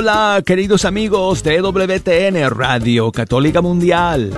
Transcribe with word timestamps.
Hola, 0.00 0.40
queridos 0.46 0.84
amigos 0.84 1.42
de 1.42 1.60
WTN 1.60 2.50
Radio 2.50 3.10
Católica 3.10 3.60
Mundial. 3.60 4.30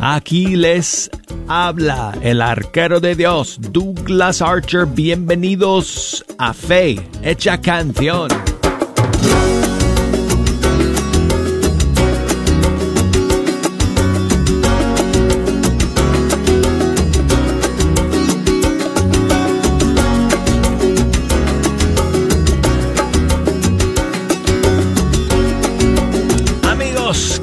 Aquí 0.00 0.56
les 0.56 1.08
habla 1.46 2.18
el 2.20 2.42
arquero 2.42 2.98
de 2.98 3.14
Dios, 3.14 3.58
Douglas 3.60 4.42
Archer. 4.42 4.86
Bienvenidos 4.86 6.24
a 6.36 6.52
Fe, 6.52 6.98
hecha 7.22 7.60
canción. 7.60 8.28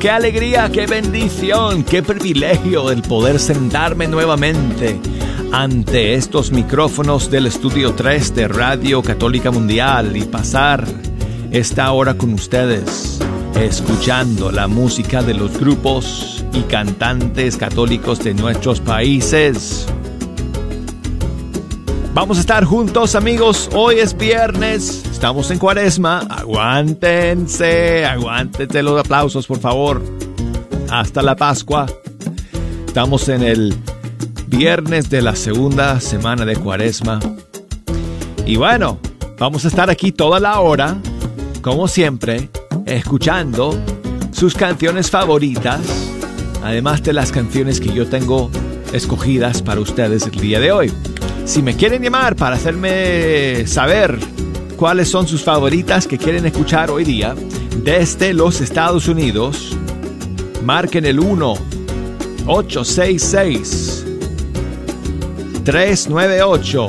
Qué 0.01 0.09
alegría, 0.09 0.67
qué 0.71 0.87
bendición, 0.87 1.83
qué 1.83 2.01
privilegio 2.01 2.89
el 2.89 3.03
poder 3.03 3.39
sentarme 3.39 4.07
nuevamente 4.07 4.99
ante 5.51 6.15
estos 6.15 6.51
micrófonos 6.51 7.29
del 7.29 7.45
Estudio 7.45 7.93
3 7.93 8.33
de 8.33 8.47
Radio 8.47 9.03
Católica 9.03 9.51
Mundial 9.51 10.17
y 10.17 10.23
pasar 10.23 10.87
esta 11.51 11.91
hora 11.91 12.15
con 12.15 12.33
ustedes, 12.33 13.19
escuchando 13.53 14.51
la 14.51 14.67
música 14.67 15.21
de 15.21 15.35
los 15.35 15.59
grupos 15.59 16.43
y 16.51 16.61
cantantes 16.63 17.55
católicos 17.55 18.23
de 18.23 18.33
nuestros 18.33 18.79
países. 18.79 19.85
Vamos 22.15 22.39
a 22.39 22.41
estar 22.41 22.65
juntos 22.65 23.13
amigos, 23.13 23.69
hoy 23.71 23.99
es 23.99 24.17
viernes, 24.17 25.03
estamos 25.21 25.51
en 25.51 25.59
cuaresma, 25.59 26.21
aguántense, 26.21 28.03
aguántense 28.05 28.81
los 28.81 28.99
aplausos 28.99 29.45
por 29.45 29.59
favor, 29.59 30.01
hasta 30.89 31.21
la 31.21 31.35
Pascua. 31.35 31.85
Estamos 32.87 33.29
en 33.29 33.43
el 33.43 33.75
viernes 34.47 35.11
de 35.11 35.21
la 35.21 35.35
segunda 35.35 35.99
semana 35.99 36.43
de 36.43 36.55
cuaresma. 36.55 37.19
Y 38.47 38.55
bueno, 38.55 38.97
vamos 39.37 39.63
a 39.63 39.67
estar 39.67 39.91
aquí 39.91 40.11
toda 40.11 40.39
la 40.39 40.59
hora, 40.59 40.97
como 41.61 41.87
siempre, 41.87 42.49
escuchando 42.87 43.79
sus 44.31 44.55
canciones 44.55 45.11
favoritas, 45.11 45.81
además 46.63 47.03
de 47.03 47.13
las 47.13 47.31
canciones 47.31 47.79
que 47.79 47.93
yo 47.93 48.07
tengo 48.07 48.49
escogidas 48.91 49.61
para 49.61 49.81
ustedes 49.81 50.25
el 50.25 50.39
día 50.41 50.59
de 50.59 50.71
hoy. 50.71 50.91
Si 51.45 51.61
me 51.61 51.75
quieren 51.75 52.01
llamar 52.01 52.35
para 52.35 52.55
hacerme 52.55 53.67
saber 53.67 54.17
cuáles 54.81 55.07
son 55.09 55.27
sus 55.27 55.43
favoritas 55.43 56.07
que 56.07 56.17
quieren 56.17 56.47
escuchar 56.47 56.89
hoy 56.89 57.03
día 57.03 57.35
desde 57.83 58.33
los 58.33 58.61
Estados 58.61 59.07
Unidos, 59.07 59.77
marquen 60.65 61.05
el 61.05 61.19
1 61.19 61.53
866 62.47 64.05
398 65.63 66.87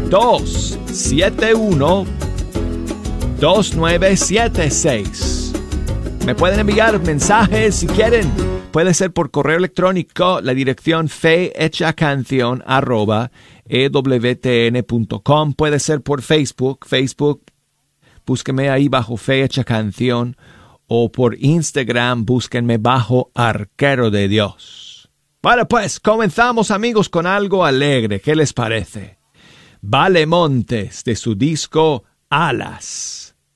271 0.08 2.23
2976. 3.44 5.52
Me 6.24 6.34
pueden 6.34 6.60
enviar 6.60 6.98
mensajes 7.02 7.74
si 7.74 7.86
quieren. 7.86 8.32
Puede 8.72 8.94
ser 8.94 9.12
por 9.12 9.30
correo 9.30 9.58
electrónico 9.58 10.40
la 10.40 10.54
dirección 10.54 11.10
canción 11.94 12.62
arroba 12.66 13.30
ewtn.com. 13.66 15.52
Puede 15.52 15.78
ser 15.78 16.00
por 16.00 16.22
Facebook. 16.22 16.86
Facebook, 16.86 17.42
búsqueme 18.24 18.70
ahí 18.70 18.88
bajo 18.88 19.18
Fecha 19.18 19.62
Canción. 19.62 20.38
O 20.86 21.12
por 21.12 21.36
Instagram, 21.38 22.24
búsquenme 22.24 22.78
bajo 22.78 23.30
Arquero 23.34 24.10
de 24.10 24.28
Dios. 24.28 25.10
Bueno, 25.42 25.68
pues 25.68 26.00
comenzamos 26.00 26.70
amigos 26.70 27.10
con 27.10 27.26
algo 27.26 27.66
alegre. 27.66 28.20
¿Qué 28.20 28.34
les 28.34 28.54
parece? 28.54 29.18
Vale 29.82 30.24
Montes 30.24 31.04
de 31.04 31.14
su 31.14 31.34
disco 31.34 32.04
Alas. 32.30 33.23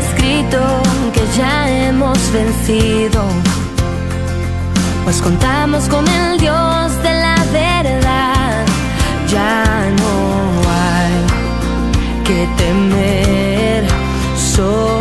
escrito 0.00 0.58
que 1.14 1.22
ya 1.38 1.68
hemos 1.68 2.18
vencido, 2.32 3.22
pues 5.04 5.20
contamos 5.20 5.88
con 5.88 6.06
el 6.08 6.38
Dios 6.38 7.02
de 7.02 7.12
la 7.24 7.36
verdad. 7.52 8.64
Ya 9.28 9.64
no 10.00 10.14
hay 10.84 11.16
que 12.26 12.40
temer, 12.60 13.84
solo 14.54 14.99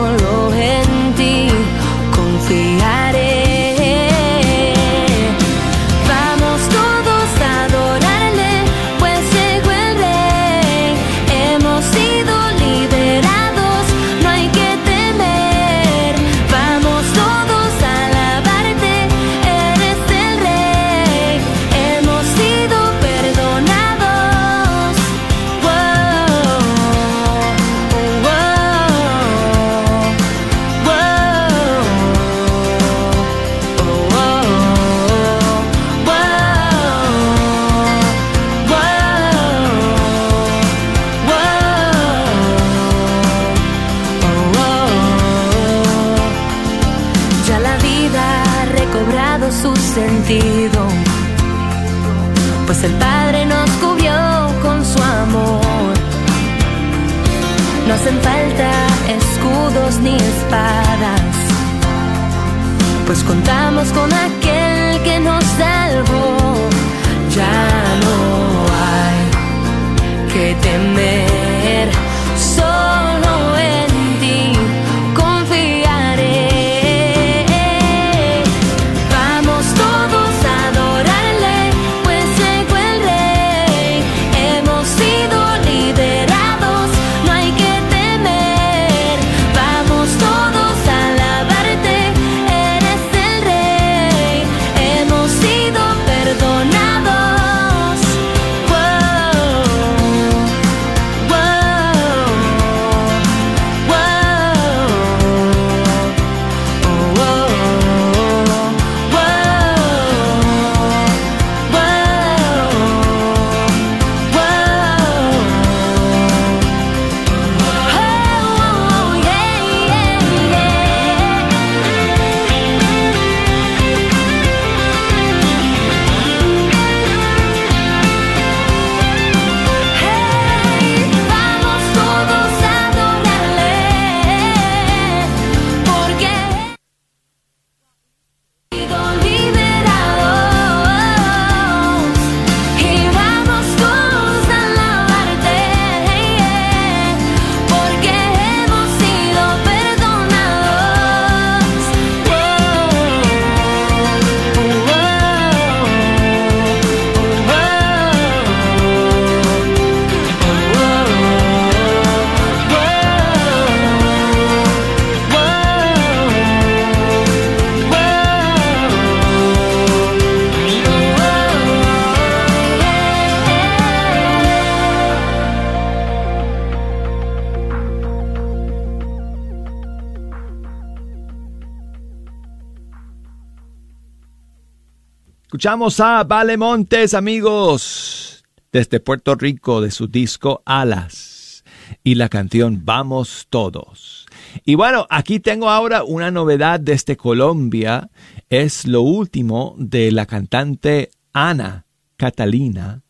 escuchamos 185.59 185.99
a 185.99 186.23
Vale 186.23 186.55
Montes, 186.55 187.13
amigos, 187.13 188.45
desde 188.71 189.01
Puerto 189.01 189.35
Rico, 189.35 189.81
de 189.81 189.91
su 189.91 190.07
disco 190.07 190.63
Alas 190.63 191.65
y 192.01 192.15
la 192.15 192.29
canción 192.29 192.83
Vamos 192.85 193.45
Todos. 193.49 194.25
Y 194.63 194.75
bueno, 194.75 195.05
aquí 195.09 195.41
tengo 195.41 195.69
ahora 195.69 196.05
una 196.05 196.31
novedad 196.31 196.79
desde 196.79 197.17
Colombia. 197.17 198.09
Es 198.49 198.87
lo 198.87 199.01
último 199.01 199.75
de 199.77 200.13
la 200.13 200.25
cantante 200.25 201.11
Ana 201.33 201.85
Catalina. 202.15 203.01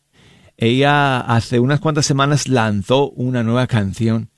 Ella 0.56 1.20
hace 1.20 1.60
unas 1.60 1.78
cuantas 1.78 2.04
semanas 2.04 2.48
lanzó 2.48 3.10
una 3.10 3.44
nueva 3.44 3.68
canción 3.68 4.28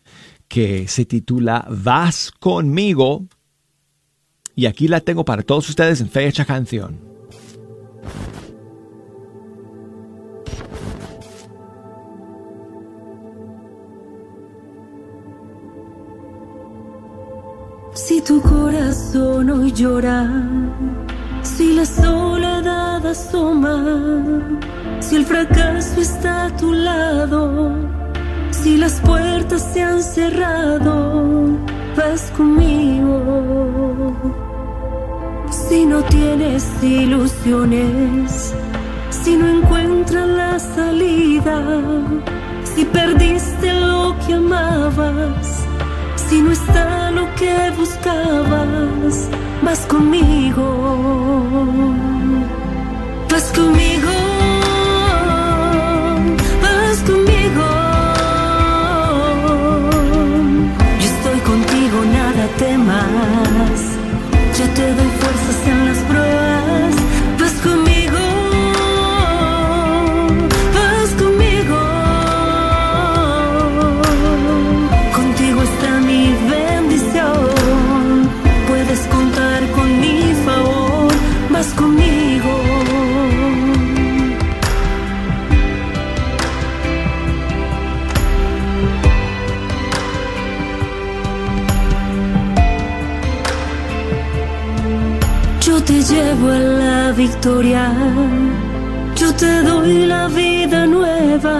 que 0.48 0.86
se 0.86 1.06
titula 1.06 1.66
Vas 1.70 2.30
conmigo. 2.30 3.24
Y 4.54 4.66
aquí 4.66 4.86
la 4.86 5.00
tengo 5.00 5.24
para 5.24 5.42
todos 5.42 5.66
ustedes 5.70 6.02
en 6.02 6.10
fecha 6.10 6.44
canción. 6.44 7.11
Si 18.04 18.20
tu 18.20 18.42
corazón 18.42 19.48
hoy 19.48 19.70
llora, 19.70 20.28
si 21.42 21.72
la 21.72 21.86
soledad 21.86 23.06
asoma, 23.06 23.78
si 24.98 25.16
el 25.16 25.24
fracaso 25.24 26.00
está 26.00 26.46
a 26.46 26.56
tu 26.56 26.72
lado, 26.72 27.70
si 28.50 28.76
las 28.76 29.00
puertas 29.02 29.62
se 29.72 29.82
han 29.82 30.02
cerrado, 30.02 31.56
vas 31.96 32.32
conmigo. 32.36 34.16
Si 35.50 35.86
no 35.86 36.02
tienes 36.02 36.64
ilusiones, 36.82 38.52
si 39.10 39.36
no 39.36 39.46
encuentras 39.46 40.26
la 40.26 40.58
salida, 40.58 41.62
si 42.64 42.84
perdiste 42.84 43.72
lo 43.72 44.16
que 44.26 44.34
amabas 44.34 45.61
si 46.32 46.40
no 46.40 46.50
está 46.50 47.10
lo 47.10 47.26
que 47.34 47.54
buscabas, 47.76 49.28
vas 49.62 49.80
conmigo. 49.80 50.64
Vas 53.30 53.52
conmigo. 53.52 54.31
Victoria. 97.26 97.84
Yo 99.20 99.28
te 99.42 99.52
doy 99.62 100.06
la 100.06 100.26
vida 100.28 100.86
nueva. 100.86 101.56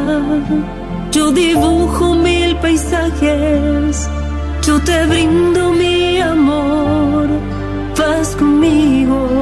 Yo 1.12 1.25
dibujo 1.31 2.14
mil 2.14 2.56
paisajes. 2.56 4.08
Yo 4.67 4.75
te 4.89 5.06
brindo 5.06 5.72
mi 5.72 6.20
amor. 6.20 7.29
Vas 7.98 8.29
conmigo. 8.41 9.42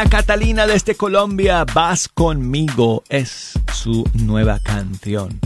Ana 0.00 0.08
Catalina 0.08 0.66
desde 0.66 0.94
Colombia, 0.94 1.66
Vas 1.74 2.08
conmigo, 2.08 3.04
es 3.10 3.52
su 3.70 4.08
nueva 4.14 4.58
canción. 4.58 5.38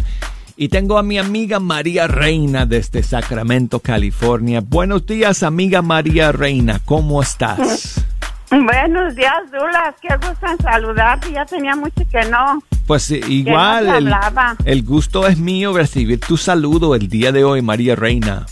Y 0.56 0.68
tengo 0.68 0.96
a 0.96 1.02
mi 1.02 1.18
amiga 1.18 1.58
María 1.58 2.06
Reina 2.06 2.64
desde 2.64 3.02
Sacramento, 3.02 3.80
California. 3.80 4.61
Buenos 4.64 5.06
días, 5.06 5.42
amiga 5.42 5.82
María 5.82 6.30
Reina, 6.30 6.80
¿cómo 6.84 7.20
estás? 7.20 8.00
Buenos 8.50 9.16
días, 9.16 9.34
Dulas, 9.50 9.96
qué 10.00 10.14
gusto 10.25 10.46
en 10.46 10.58
saludarte, 10.58 11.32
ya 11.32 11.44
tenía 11.44 11.75
mucho 11.75 12.04
que 12.08 12.25
no. 12.30 12.62
Pues 12.87 13.11
igual, 13.11 13.88
el, 13.88 14.14
el 14.66 14.84
gusto 14.84 15.26
es 15.26 15.37
mío 15.37 15.76
recibir 15.76 16.20
tu 16.20 16.37
saludo 16.37 16.94
el 16.94 17.08
día 17.08 17.32
de 17.32 17.42
hoy, 17.42 17.61
María 17.61 17.96
Reina. 17.96 18.46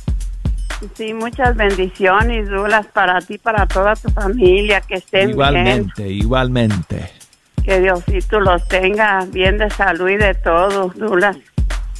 Sí, 0.96 1.14
muchas 1.14 1.56
bendiciones, 1.56 2.48
Dulas, 2.48 2.86
para 2.86 3.20
ti, 3.20 3.38
para 3.38 3.66
toda 3.66 3.94
tu 3.94 4.10
familia, 4.10 4.80
que 4.80 4.96
estén 4.96 5.30
igualmente, 5.30 6.02
bien. 6.02 6.18
Igualmente, 6.18 6.98
igualmente. 6.98 7.22
Que 7.62 7.80
Diosito 7.80 8.40
los 8.40 8.66
tenga 8.66 9.24
bien 9.26 9.58
de 9.58 9.70
salud 9.70 10.08
y 10.08 10.16
de 10.16 10.34
todo, 10.34 10.92
Dulas. 10.96 11.36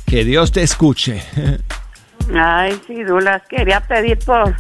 Que 0.07 0.25
Dios 0.25 0.51
te 0.53 0.63
escuche. 0.63 1.23
Ay, 2.35 2.81
sí, 2.87 3.03
Dulas, 3.05 3.43
quería 3.49 3.81
pedir 3.81 4.19
por, 4.19 4.57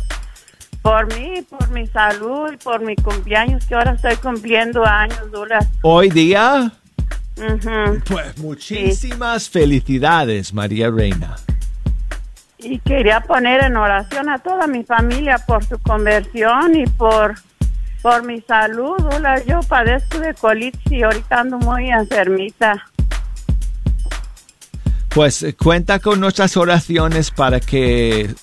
por 0.82 1.12
mí, 1.18 1.42
por 1.48 1.68
mi 1.70 1.86
salud 1.88 2.52
y 2.52 2.56
por 2.56 2.80
mi 2.80 2.94
cumpleaños, 2.96 3.66
que 3.66 3.74
ahora 3.74 3.92
estoy 3.92 4.16
cumpliendo 4.16 4.86
años, 4.86 5.30
Dulas. 5.32 5.66
¿Hoy 5.82 6.08
día? 6.08 6.72
Pues 8.06 8.38
muchísimas 8.38 9.48
felicidades, 9.48 10.54
María 10.54 10.90
Reina. 10.90 11.36
Y 12.62 12.78
quería 12.78 13.20
poner 13.20 13.64
en 13.64 13.76
oración 13.76 14.28
a 14.28 14.38
toda 14.38 14.66
mi 14.66 14.84
familia 14.84 15.38
por 15.38 15.64
su 15.64 15.78
conversión 15.78 16.76
y 16.76 16.86
por, 16.86 17.34
por 18.02 18.24
mi 18.24 18.40
salud. 18.42 18.96
Hola, 19.12 19.42
yo 19.44 19.60
padezco 19.62 20.18
de 20.18 20.34
colitis 20.34 20.92
y 20.92 21.02
ahorita 21.02 21.40
ando 21.40 21.58
muy 21.58 21.90
enfermita. 21.90 22.86
Pues 25.08 25.42
eh, 25.42 25.54
cuenta 25.54 25.98
con 25.98 26.20
nuestras 26.20 26.56
oraciones 26.56 27.30
para 27.30 27.60
que 27.60 28.34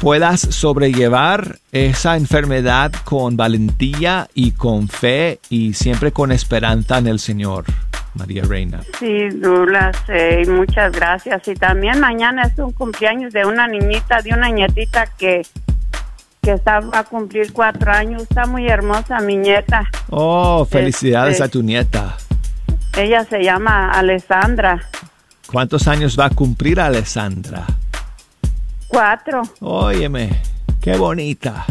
puedas 0.00 0.40
sobrellevar 0.40 1.60
esa 1.70 2.16
enfermedad 2.16 2.92
con 3.04 3.36
valentía 3.36 4.28
y 4.34 4.52
con 4.52 4.88
fe 4.88 5.38
y 5.50 5.74
siempre 5.74 6.12
con 6.12 6.32
esperanza 6.32 6.98
en 6.98 7.06
el 7.06 7.18
Señor. 7.18 7.64
María 8.14 8.44
Reina. 8.44 8.80
Sí, 8.98 9.28
Douglas, 9.30 9.96
eh, 10.08 10.44
muchas 10.48 10.92
gracias. 10.92 11.46
Y 11.48 11.54
también 11.54 12.00
mañana 12.00 12.42
es 12.44 12.58
un 12.58 12.72
cumpleaños 12.72 13.32
de 13.32 13.44
una 13.44 13.66
niñita, 13.66 14.22
de 14.22 14.32
una 14.32 14.48
nietita 14.50 15.06
que, 15.18 15.42
que 16.42 16.52
está 16.52 16.80
a 16.92 17.04
cumplir 17.04 17.52
cuatro 17.52 17.92
años. 17.92 18.22
Está 18.22 18.46
muy 18.46 18.68
hermosa 18.68 19.18
mi 19.20 19.36
nieta. 19.36 19.88
Oh, 20.10 20.64
felicidades 20.64 21.34
Este- 21.34 21.44
a 21.44 21.48
tu 21.48 21.62
nieta. 21.62 22.16
Ella 22.96 23.24
se 23.24 23.42
llama 23.42 23.90
Alessandra. 23.90 24.80
¿Cuántos 25.50 25.88
años 25.88 26.16
va 26.18 26.26
a 26.26 26.30
cumplir 26.30 26.80
Alessandra? 26.80 27.66
Cuatro. 28.86 29.42
Óyeme, 29.60 30.40
qué 30.80 30.96
bonita. 30.96 31.64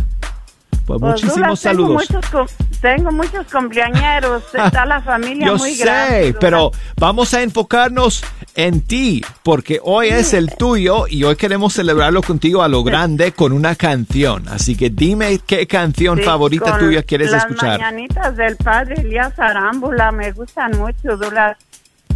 Pues, 0.85 0.99
Pues, 0.99 1.23
muchísimos 1.23 1.59
saludos. 1.61 2.07
Tengo 2.07 2.21
muchos, 2.21 2.51
tengo 2.81 3.11
muchos 3.11 3.45
cumpleañeros. 3.51 4.43
Está 4.53 4.85
la 4.85 5.01
familia 5.01 5.47
Yo 5.47 5.57
muy 5.57 5.75
sé, 5.75 5.83
grande. 5.85 6.35
Pero 6.39 6.71
vamos 6.97 7.33
a 7.33 7.41
enfocarnos 7.41 8.23
en 8.55 8.81
ti, 8.81 9.23
porque 9.43 9.79
hoy 9.81 10.09
es 10.09 10.33
el 10.33 10.49
tuyo 10.55 11.05
y 11.09 11.23
hoy 11.23 11.35
queremos 11.37 11.73
celebrarlo 11.73 12.21
contigo 12.21 12.61
a 12.63 12.67
lo 12.67 12.83
grande 12.83 13.31
con 13.31 13.53
una 13.53 13.75
canción. 13.75 14.47
Así 14.49 14.75
que 14.75 14.89
dime 14.89 15.39
qué 15.45 15.65
canción 15.67 16.17
Sí, 16.19 16.23
favorita 16.25 16.77
tuya 16.77 17.01
quieres 17.03 17.31
las 17.31 17.43
escuchar. 17.43 17.79
mañanitas 17.79 18.35
del 18.35 18.57
padre 18.57 18.95
Elías 19.01 19.37
Arámbula 19.39 20.11
me 20.11 20.31
gustan 20.33 20.77
mucho, 20.77 21.15
Douglas. 21.17 21.57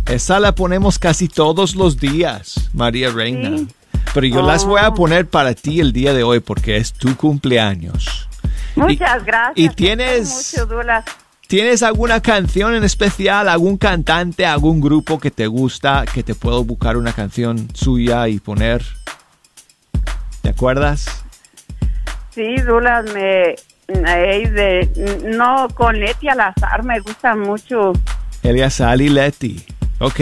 Esa 0.06 0.40
la 0.40 0.54
ponemos 0.56 1.00
casi 1.00 1.28
todos 1.28 1.76
los 1.76 2.00
días, 2.00 2.70
María 2.74 3.10
Reina. 3.12 3.58
Sí. 3.58 3.68
Pero 4.14 4.28
yo 4.28 4.42
las 4.42 4.64
voy 4.66 4.80
a 4.82 4.90
Oh. 4.90 4.94
poner 4.96 5.28
para 5.28 5.54
ti 5.54 5.80
el 5.82 5.92
día 5.92 6.14
de 6.14 6.24
hoy 6.24 6.40
porque 6.40 6.78
es 6.78 6.94
tu 6.94 7.16
cumpleaños. 7.18 8.27
Muchas 8.78 9.26
gracias. 9.26 9.54
y 9.56 9.70
tienes- 9.70 10.54
mucho. 10.58 10.68
¿Tienes 11.48 11.82
alguna 11.82 12.22
canción 12.22 12.76
en 12.76 12.84
especial, 12.84 13.48
algún 13.48 13.78
cantante, 13.78 14.46
algún 14.46 14.82
grupo 14.82 15.18
que 15.18 15.32
te 15.32 15.48
gusta, 15.48 16.04
que 16.14 16.22
te 16.22 16.36
puedo 16.36 16.64
buscar 16.66 16.98
una 16.98 17.14
canción 17.14 17.70
suya 17.74 18.28
y 18.28 18.40
poner? 18.40 18.84
¿Te 20.42 20.50
acuerdas? 20.50 21.06
Sí, 22.36 22.56
Douglas, 22.58 23.06
me... 23.14 23.56
de, 23.88 25.22
no, 25.38 25.70
con 25.74 25.98
Leti 25.98 26.28
Alazar 26.28 26.84
me 26.84 27.00
gusta 27.00 27.34
mucho. 27.36 27.94
Elias 28.44 28.82
Ali 28.82 29.08
Leti. 29.08 29.64
Ok, 30.00 30.20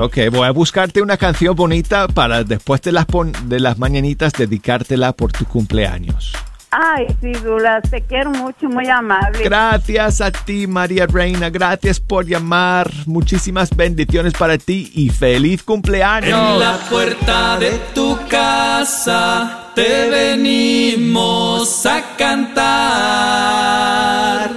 ok. 0.00 0.18
Voy 0.32 0.46
a 0.46 0.50
buscarte 0.50 1.00
una 1.00 1.16
canción 1.16 1.54
bonita 1.56 2.08
para 2.08 2.42
después 2.44 2.82
de 2.82 2.92
las, 2.92 3.06
pon- 3.06 3.32
de 3.48 3.60
las 3.60 3.78
mañanitas 3.78 4.32
dedicártela 4.34 5.12
por 5.12 5.32
tu 5.32 5.44
cumpleaños. 5.46 6.32
Ay, 6.76 7.06
sí, 7.20 7.30
Douglas, 7.32 7.88
te 7.88 8.02
quiero 8.02 8.30
mucho, 8.30 8.68
muy 8.68 8.88
amable. 8.88 9.44
Gracias 9.44 10.20
a 10.20 10.32
ti, 10.32 10.66
María 10.66 11.06
Reina. 11.06 11.48
Gracias 11.48 12.00
por 12.00 12.26
llamar. 12.26 12.90
Muchísimas 13.06 13.70
bendiciones 13.76 14.32
para 14.32 14.58
ti 14.58 14.90
y 14.92 15.08
feliz 15.10 15.62
cumpleaños. 15.62 16.36
En 16.54 16.58
la 16.58 16.76
puerta 16.90 17.56
de 17.58 17.78
tu 17.94 18.18
casa 18.28 19.70
te 19.76 20.10
venimos 20.10 21.86
a 21.86 22.02
cantar. 22.16 22.64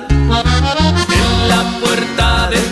En 0.09 1.47
la 1.47 1.79
puerta 1.79 2.49
de 2.49 2.66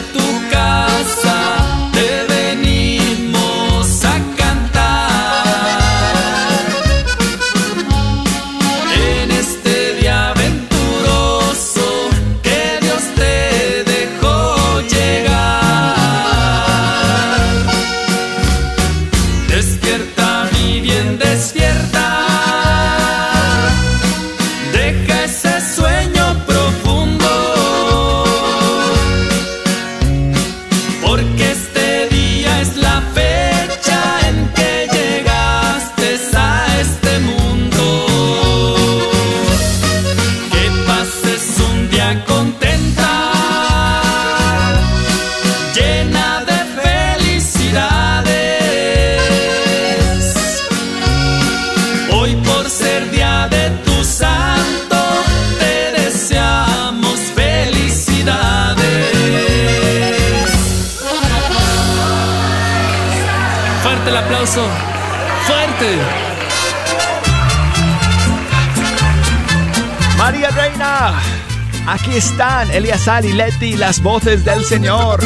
aquí 71.87 72.15
están 72.15 72.69
Elias 72.71 73.07
Ali 73.07 73.33
Leti, 73.33 73.75
las 73.75 74.01
voces 74.01 74.45
del 74.45 74.63
Señor. 74.63 75.19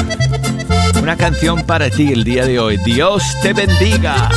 Una 1.02 1.16
canción 1.16 1.64
para 1.64 1.90
ti 1.90 2.12
el 2.12 2.24
día 2.24 2.46
de 2.46 2.60
hoy. 2.60 2.78
Dios 2.78 3.24
te 3.42 3.54
bendiga. 3.54 4.30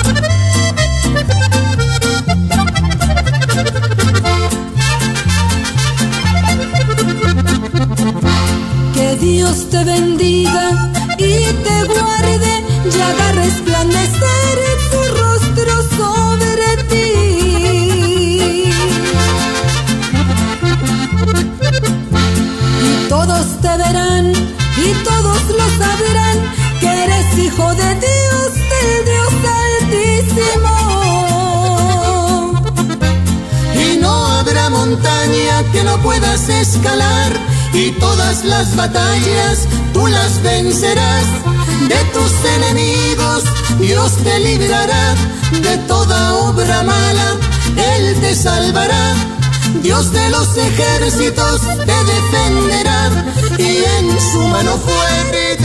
Todos 23.27 23.47
te 23.61 23.77
verán 23.77 24.33
y 24.33 25.05
todos 25.05 25.43
lo 25.59 25.67
sabrán 25.79 26.39
que 26.81 27.05
eres 27.05 27.39
hijo 27.39 27.75
de 27.75 27.95
Dios, 28.07 28.53
del 28.73 29.05
Dios 29.11 29.33
Altísimo. 29.63 30.75
y 33.75 33.97
no 33.99 34.13
habrá 34.27 34.71
montaña 34.71 35.63
que 35.73 35.85
no 35.85 35.99
puedas 35.99 36.49
escalar 36.49 37.33
y 37.73 37.93
todas 37.93 38.45
las 38.45 38.75
batallas 38.75 39.69
tú 39.93 40.07
las 40.09 40.43
vencerás. 40.43 41.27
De 41.89 42.01
tus 42.15 42.33
enemigos 42.57 43.45
Dios 43.79 44.13
te 44.25 44.39
librará 44.41 45.15
de 45.63 45.77
toda 45.87 46.35
obra 46.49 46.83
mala, 46.83 47.37
Él 47.77 48.21
te 48.21 48.35
salvará. 48.35 49.15
Dios 49.81 50.13
de 50.13 50.31
los 50.31 50.57
ejércitos 50.57 51.61
te 51.61 52.05
defenderá 52.05 53.25
y 53.59 53.85
en 53.99 54.21
su 54.21 54.41
mano 54.49 54.77
fuerte 54.77 55.57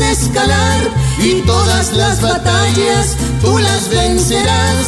escalar 0.00 0.80
y 1.18 1.40
todas 1.42 1.92
las 1.92 2.20
batallas 2.20 3.16
tú 3.42 3.58
las 3.58 3.88
vencerás. 3.88 4.86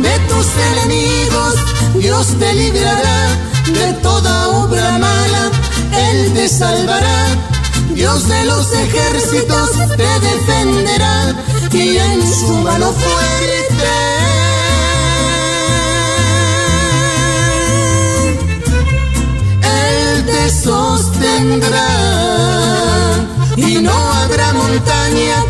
De 0.00 0.18
tus 0.28 0.46
enemigos 0.72 1.54
Dios 1.94 2.26
te 2.38 2.52
librará, 2.54 3.28
de 3.66 3.92
toda 4.02 4.48
obra 4.48 4.98
mala 4.98 5.50
Él 5.92 6.32
te 6.34 6.48
salvará. 6.48 7.36
Dios 7.94 8.28
de 8.28 8.44
los 8.44 8.72
ejércitos 8.72 9.70
te 9.96 10.20
defenderá 10.20 11.34
y 11.72 11.96
en 11.96 12.34
su 12.34 12.52
mano 12.52 12.92
fuerte 12.92 13.92
Él 19.62 20.26
te 20.26 20.50
sostendrá 20.50 21.75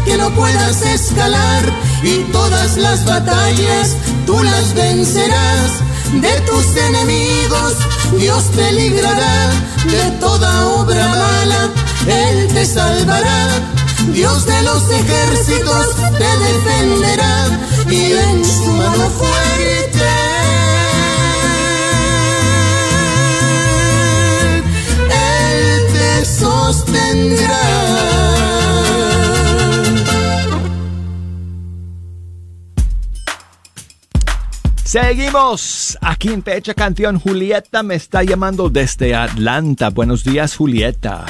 que 0.04 0.16
no 0.16 0.30
puedas 0.30 0.82
escalar 0.82 1.64
y 2.02 2.20
todas 2.32 2.76
las 2.76 3.04
batallas 3.04 3.96
tú 4.24 4.40
las 4.42 4.74
vencerás. 4.74 5.72
De 6.12 6.40
tus 6.42 6.76
enemigos 6.76 7.74
Dios 8.18 8.44
te 8.52 8.72
librará 8.72 9.50
de 9.84 10.10
toda 10.20 10.68
obra 10.68 11.08
mala, 11.08 11.70
Él 12.06 12.48
te 12.54 12.64
salvará. 12.64 13.60
Dios 14.12 14.46
de 14.46 14.62
los 14.62 14.88
ejércitos 14.90 15.86
te 16.18 16.38
defenderá 16.46 17.48
y 17.90 18.12
en 18.12 18.44
su 18.44 18.72
mano 18.72 19.10
fuerte 19.10 20.06
Él 25.10 25.86
te 25.92 26.24
sostendrá. 26.24 28.35
Seguimos 34.86 35.98
aquí 36.00 36.28
en 36.28 36.44
Fecha 36.44 36.72
Canción. 36.72 37.18
Julieta 37.18 37.82
me 37.82 37.96
está 37.96 38.22
llamando 38.22 38.70
desde 38.70 39.16
Atlanta. 39.16 39.90
Buenos 39.90 40.22
días, 40.22 40.54
Julieta. 40.54 41.24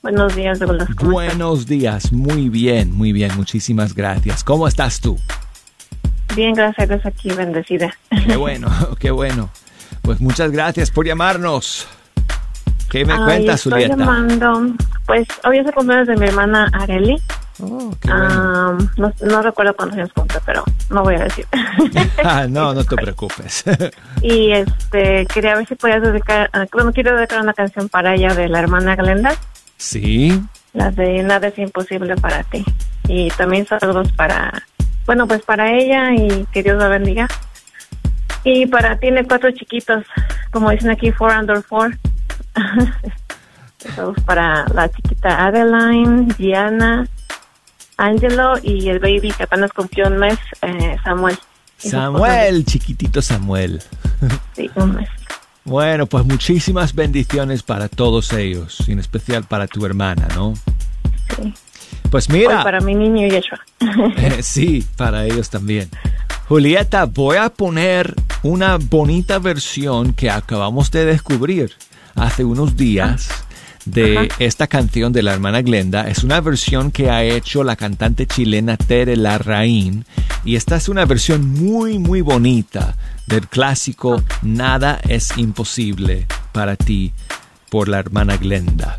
Buenos 0.00 0.34
días, 0.34 0.58
Douglas. 0.58 0.88
¿Cómo 0.96 1.10
Buenos 1.10 1.66
días, 1.66 2.14
muy 2.14 2.48
bien, 2.48 2.90
muy 2.90 3.12
bien, 3.12 3.36
muchísimas 3.36 3.94
gracias. 3.94 4.42
¿Cómo 4.42 4.66
estás 4.66 5.02
tú? 5.02 5.18
Bien, 6.34 6.54
gracias 6.54 6.78
a 6.78 6.94
Dios, 6.94 7.04
aquí 7.04 7.30
bendecida. 7.30 7.94
Qué 8.26 8.36
bueno, 8.36 8.70
qué 8.98 9.10
bueno. 9.10 9.50
Pues 10.00 10.18
muchas 10.22 10.50
gracias 10.50 10.90
por 10.90 11.06
llamarnos. 11.06 11.86
¿Qué 12.88 13.04
me 13.04 13.12
Ay, 13.12 13.18
cuentas, 13.18 13.56
estoy 13.66 13.82
Julieta? 13.82 13.96
llamando, 13.96 14.74
pues 15.04 15.28
hoy 15.44 15.58
es 15.58 15.66
el 15.66 15.74
cumpleaños 15.74 16.08
de 16.08 16.16
mi 16.16 16.24
hermana 16.24 16.70
Areli. 16.72 17.20
Oh, 17.60 17.92
qué 18.00 18.08
bueno. 18.08 18.78
No, 18.96 19.12
no 19.20 19.42
recuerdo 19.42 19.74
cuántos 19.74 19.98
años 19.98 20.12
cumple, 20.12 20.38
pero 20.46 20.64
no 20.90 21.02
voy 21.02 21.16
a 21.16 21.24
decir. 21.24 21.46
Ah, 22.24 22.46
no, 22.48 22.74
no 22.74 22.84
te 22.84 22.96
preocupes. 23.02 23.64
y 24.22 24.52
este 24.52 25.26
quería 25.26 25.56
ver 25.56 25.66
si 25.66 25.74
podías 25.74 26.02
dedicar, 26.02 26.50
ah, 26.52 26.66
bueno, 26.72 26.92
quiero 26.92 27.16
dedicar 27.16 27.40
una 27.40 27.54
canción 27.54 27.88
para 27.88 28.14
ella 28.14 28.34
de 28.34 28.48
la 28.48 28.60
hermana 28.60 28.96
Glenda, 28.96 29.34
sí, 29.76 30.42
la 30.72 30.90
de 30.90 31.22
Nada 31.22 31.48
es 31.48 31.58
imposible 31.58 32.16
para 32.16 32.42
ti. 32.44 32.64
Y 33.08 33.30
también 33.30 33.66
saludos 33.66 34.12
para, 34.12 34.62
bueno, 35.06 35.26
pues 35.26 35.42
para 35.42 35.72
ella 35.72 36.12
y 36.12 36.46
que 36.52 36.62
Dios 36.62 36.78
la 36.78 36.88
bendiga. 36.88 37.26
Y 38.44 38.66
para, 38.66 38.98
tiene 38.98 39.24
cuatro 39.24 39.50
chiquitos, 39.50 40.04
como 40.50 40.70
dicen 40.70 40.90
aquí, 40.90 41.10
four 41.12 41.32
under 41.32 41.62
four. 41.62 41.96
Saludos 43.78 44.22
para 44.24 44.66
la 44.74 44.88
chiquita 44.88 45.46
Adeline, 45.46 46.28
Gianna, 46.36 47.06
Angelo 47.98 48.54
y 48.62 48.88
el 48.88 49.00
baby 49.00 49.32
que 49.36 49.42
apenas 49.42 49.72
cumplió 49.72 50.06
un 50.06 50.16
mes, 50.16 50.38
eh, 50.62 50.96
Samuel. 51.04 51.36
Samuel, 51.76 52.64
chiquitito 52.64 53.20
Samuel. 53.20 53.82
Sí, 54.56 54.68
un 54.74 54.96
mes. 54.96 55.08
Bueno, 55.64 56.06
pues 56.06 56.24
muchísimas 56.24 56.94
bendiciones 56.94 57.62
para 57.62 57.88
todos 57.88 58.32
ellos, 58.32 58.82
y 58.88 58.92
en 58.92 58.98
especial 58.98 59.44
para 59.44 59.66
tu 59.68 59.84
hermana, 59.84 60.26
¿no? 60.34 60.54
Sí. 61.36 61.54
Pues 62.10 62.28
Hoy 62.30 62.38
mira, 62.38 62.64
para 62.64 62.80
mi 62.80 62.94
niño 62.94 63.28
Yeshua. 63.28 63.60
Eh, 64.16 64.42
sí, 64.42 64.84
para 64.96 65.24
ellos 65.24 65.50
también. 65.50 65.88
Julieta, 66.48 67.04
voy 67.04 67.36
a 67.36 67.50
poner 67.50 68.14
una 68.42 68.78
bonita 68.78 69.38
versión 69.38 70.14
que 70.14 70.30
acabamos 70.30 70.90
de 70.90 71.04
descubrir 71.04 71.72
hace 72.14 72.44
unos 72.44 72.76
días 72.76 73.28
de 73.90 74.28
esta 74.38 74.66
canción 74.66 75.12
de 75.12 75.22
la 75.22 75.32
hermana 75.32 75.62
Glenda. 75.62 76.08
Es 76.08 76.24
una 76.24 76.40
versión 76.40 76.90
que 76.90 77.10
ha 77.10 77.22
hecho 77.22 77.64
la 77.64 77.76
cantante 77.76 78.26
chilena 78.26 78.76
Tere 78.76 79.16
Larraín 79.16 80.04
y 80.44 80.56
esta 80.56 80.76
es 80.76 80.88
una 80.88 81.04
versión 81.04 81.48
muy 81.48 81.98
muy 81.98 82.20
bonita 82.20 82.96
del 83.26 83.46
clásico 83.48 84.22
Nada 84.42 85.00
es 85.08 85.36
imposible 85.36 86.26
para 86.52 86.76
ti 86.76 87.12
por 87.70 87.88
la 87.88 87.98
hermana 87.98 88.36
Glenda. 88.36 88.98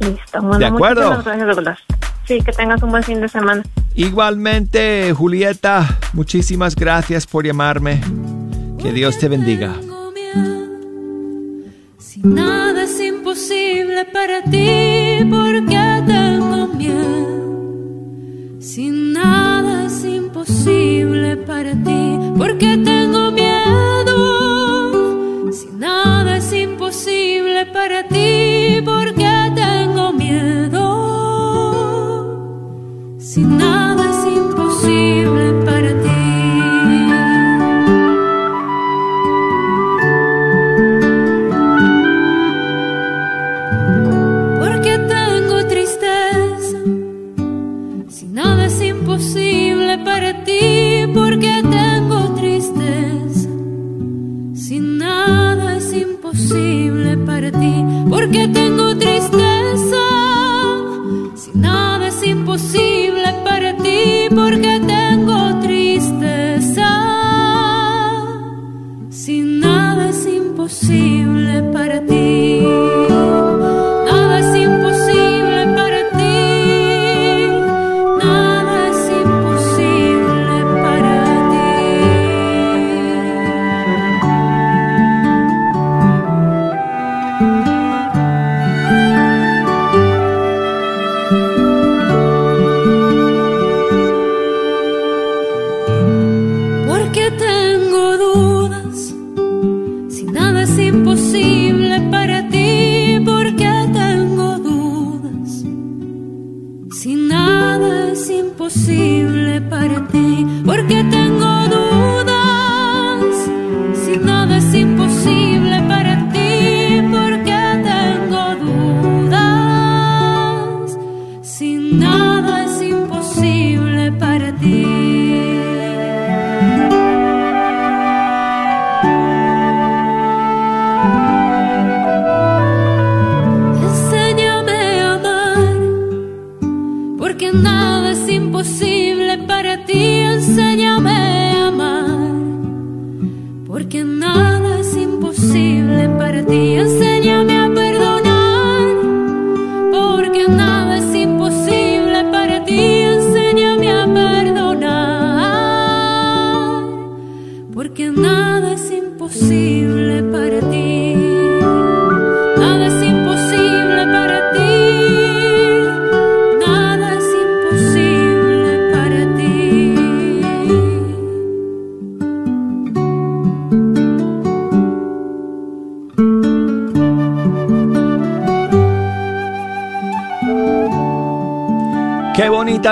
Listo. 0.00 0.40
Bueno, 0.40 0.58
¿De 0.58 0.66
acuerdo? 0.66 1.22
gracias. 1.22 1.78
Sí, 2.26 2.40
que 2.42 2.52
tengas 2.52 2.82
un 2.82 2.90
buen 2.90 3.02
fin 3.02 3.20
de 3.20 3.28
semana. 3.28 3.62
Igualmente, 3.94 5.12
Julieta, 5.12 5.98
muchísimas 6.12 6.76
gracias 6.76 7.26
por 7.26 7.44
llamarme. 7.44 8.00
Que 8.80 8.92
Dios 8.92 9.18
te 9.18 9.28
bendiga. 9.28 9.74
Si 11.98 12.20
nada 12.20 12.84
es 12.84 12.99
imposible 13.30 14.04
para 14.06 14.42
ti, 14.42 15.24
porque 15.30 16.02
tengo 16.04 16.66
miedo. 16.66 18.58
Si 18.58 18.90
nada 18.90 19.84
es 19.86 20.04
imposible 20.04 21.36
para 21.36 21.72
ti, 21.72 22.18
porque 22.36 22.76
tengo 22.78 23.30
miedo. 23.30 24.16
Si 25.52 25.68
nada 25.78 26.38
es 26.38 26.52
imposible 26.52 27.66
para 27.66 28.02
ti, 28.08 28.82
porque 28.84 29.52
tengo 29.54 30.12
miedo. 30.12 30.82
Si 33.20 33.42
nada 33.42 34.10
es 34.10 34.26
imposible 34.26 35.52
para 35.64 35.90
ti. 35.94 35.99
Porque 51.40 51.62
tengo 51.62 52.34
tristeza. 52.34 53.48
Si 54.54 54.78
nada 54.78 55.76
es 55.78 55.90
imposible 55.94 57.16
para 57.16 57.50
ti, 57.50 57.82
porque 58.10 58.46
tengo 58.48 58.94
tristeza. 58.98 60.04
Si 61.34 61.50
nada 61.54 62.08
es 62.08 62.22
imposible 62.26 63.32
para 63.42 63.74
ti, 63.78 64.28
porque 64.34 64.82
tengo 64.86 65.60
tristeza. 65.62 66.90
Si 69.08 69.40
nada 69.40 70.10
es 70.10 70.26
imposible 70.26 71.62
para 71.72 72.00
ti. 72.02 72.49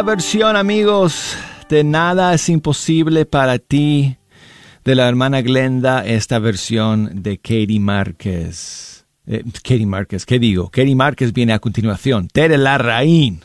Versión, 0.02 0.56
amigos, 0.56 1.37
de 1.68 1.84
Nada 1.84 2.34
es 2.34 2.48
imposible 2.48 3.26
para 3.26 3.58
ti, 3.58 4.16
de 4.84 4.94
la 4.94 5.08
hermana 5.08 5.42
Glenda, 5.42 6.06
esta 6.06 6.38
versión 6.38 7.22
de 7.22 7.38
Katie 7.38 7.80
Márquez. 7.80 9.06
Eh, 9.26 9.42
Katie 9.62 9.87
Márquez, 9.87 10.24
¿qué 10.24 10.38
digo? 10.38 10.70
Katie 10.70 10.94
Márquez 10.94 11.32
viene 11.32 11.52
a 11.52 11.58
continuación. 11.58 12.28
Tere 12.28 12.56
Larraín, 12.56 13.40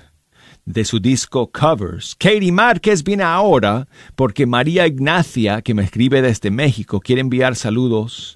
de 0.65 0.85
su 0.85 0.99
disco 0.99 1.51
Covers. 1.51 2.15
Katie 2.15 2.51
Márquez 2.51 3.03
viene 3.03 3.23
ahora 3.23 3.87
porque 4.15 4.45
María 4.45 4.87
Ignacia, 4.87 5.61
que 5.61 5.73
me 5.73 5.83
escribe 5.83 6.21
desde 6.21 6.51
México, 6.51 7.01
quiere 7.01 7.21
enviar 7.21 7.55
saludos 7.55 8.35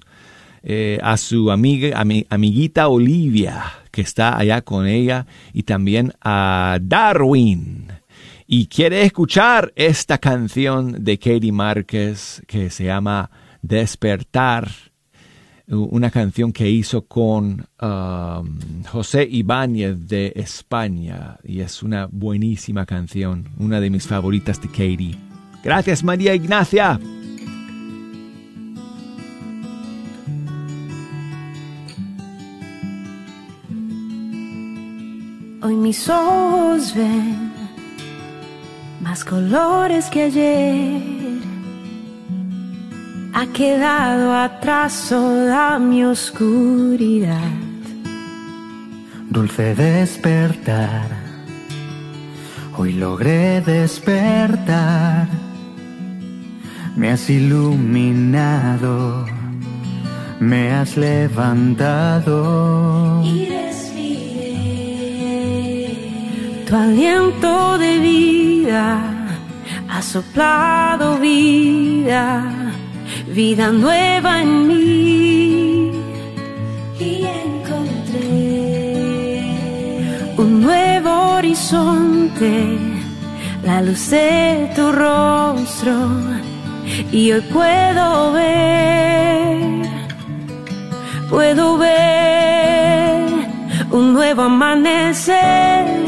eh, 0.62 0.98
a 1.02 1.16
su 1.16 1.50
amiga, 1.50 1.98
ami- 1.98 2.26
amiguita 2.28 2.88
Olivia, 2.88 3.64
que 3.90 4.02
está 4.02 4.36
allá 4.36 4.60
con 4.60 4.86
ella, 4.86 5.26
y 5.54 5.62
también 5.62 6.12
a 6.20 6.78
Darwin. 6.82 7.88
Y 8.50 8.66
quiere 8.68 9.02
escuchar 9.02 9.74
esta 9.76 10.16
canción 10.16 11.04
de 11.04 11.18
Katie 11.18 11.52
Márquez 11.52 12.42
que 12.46 12.70
se 12.70 12.84
llama 12.84 13.30
Despertar, 13.60 14.70
una 15.66 16.10
canción 16.10 16.50
que 16.50 16.66
hizo 16.70 17.02
con 17.02 17.66
um, 17.78 18.84
José 18.86 19.28
Ibáñez 19.30 20.08
de 20.08 20.32
España, 20.34 21.36
y 21.44 21.60
es 21.60 21.82
una 21.82 22.08
buenísima 22.10 22.86
canción, 22.86 23.50
una 23.58 23.80
de 23.80 23.90
mis 23.90 24.06
favoritas 24.06 24.62
de 24.62 24.68
Katie. 24.68 25.18
Gracias 25.62 26.02
María 26.02 26.34
Ignacia. 26.34 26.98
Hoy 35.60 35.74
mis 35.76 36.08
ojos 36.08 36.94
ven 36.94 37.57
más 39.08 39.24
colores 39.24 40.04
que 40.10 40.24
ayer. 40.24 41.00
Ha 43.32 43.46
quedado 43.54 44.34
atrás 44.34 45.06
toda 45.08 45.78
mi 45.78 46.04
oscuridad. 46.04 47.52
Dulce 49.30 49.74
despertar, 49.74 51.08
hoy 52.76 52.92
logré 52.92 53.62
despertar. 53.62 55.26
Me 56.94 57.10
has 57.12 57.30
iluminado, 57.30 59.24
me 60.38 60.70
has 60.72 60.98
levantado. 60.98 62.36
Y 63.24 63.46
tu 66.68 66.76
aliento 66.76 67.78
de 67.78 67.98
vida, 67.98 69.00
ha 69.88 70.02
soplado 70.02 71.18
vida, 71.18 72.72
vida 73.26 73.72
nueva 73.72 74.42
en 74.42 74.68
mí. 74.68 75.92
Y 77.00 77.24
encontré 77.44 78.24
un 80.36 80.60
nuevo 80.60 81.10
horizonte, 81.36 82.78
la 83.64 83.80
luz 83.80 84.10
de 84.10 84.70
tu 84.76 84.92
rostro, 84.92 85.94
y 87.10 87.32
hoy 87.32 87.40
puedo 87.52 88.32
ver 88.32 88.78
puedo 91.28 91.76
ver 91.76 93.28
un 93.90 94.14
nuevo 94.14 94.42
amanecer, 94.42 96.07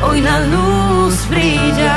Hoy 0.00 0.20
la 0.20 0.40
luz 0.40 1.28
brilla 1.28 1.96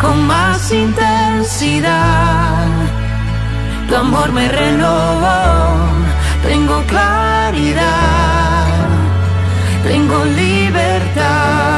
con 0.00 0.26
más 0.26 0.72
intensidad. 0.72 2.68
Tu 3.88 3.96
amor 3.96 4.32
me 4.32 4.48
renovó, 4.48 5.88
tengo 6.46 6.82
claridad, 6.84 8.66
tengo 9.82 10.24
libertad 10.24 11.74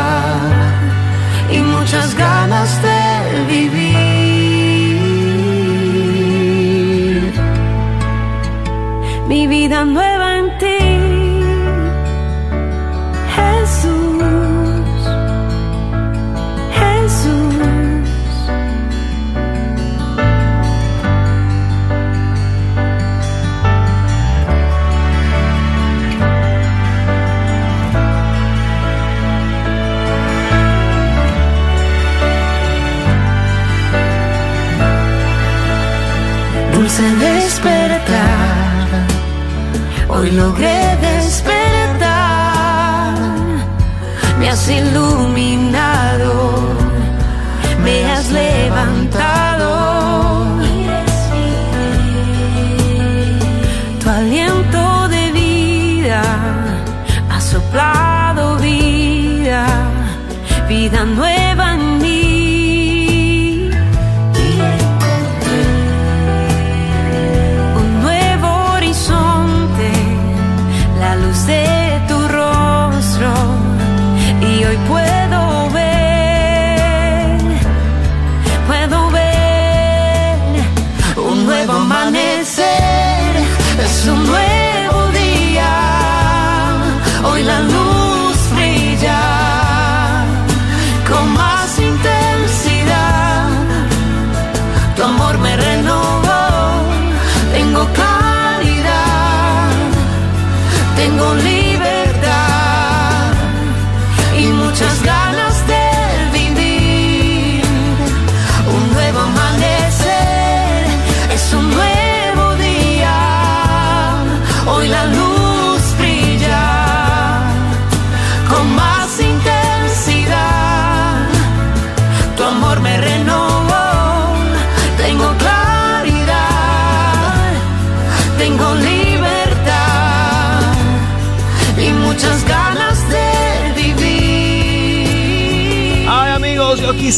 y 1.51 1.59
muchas 1.59 2.15
ganas 2.15 2.83
de 2.83 3.45
vivir 3.49 4.17
mi 9.29 9.47
vida 9.47 9.85
nueva 9.85 10.16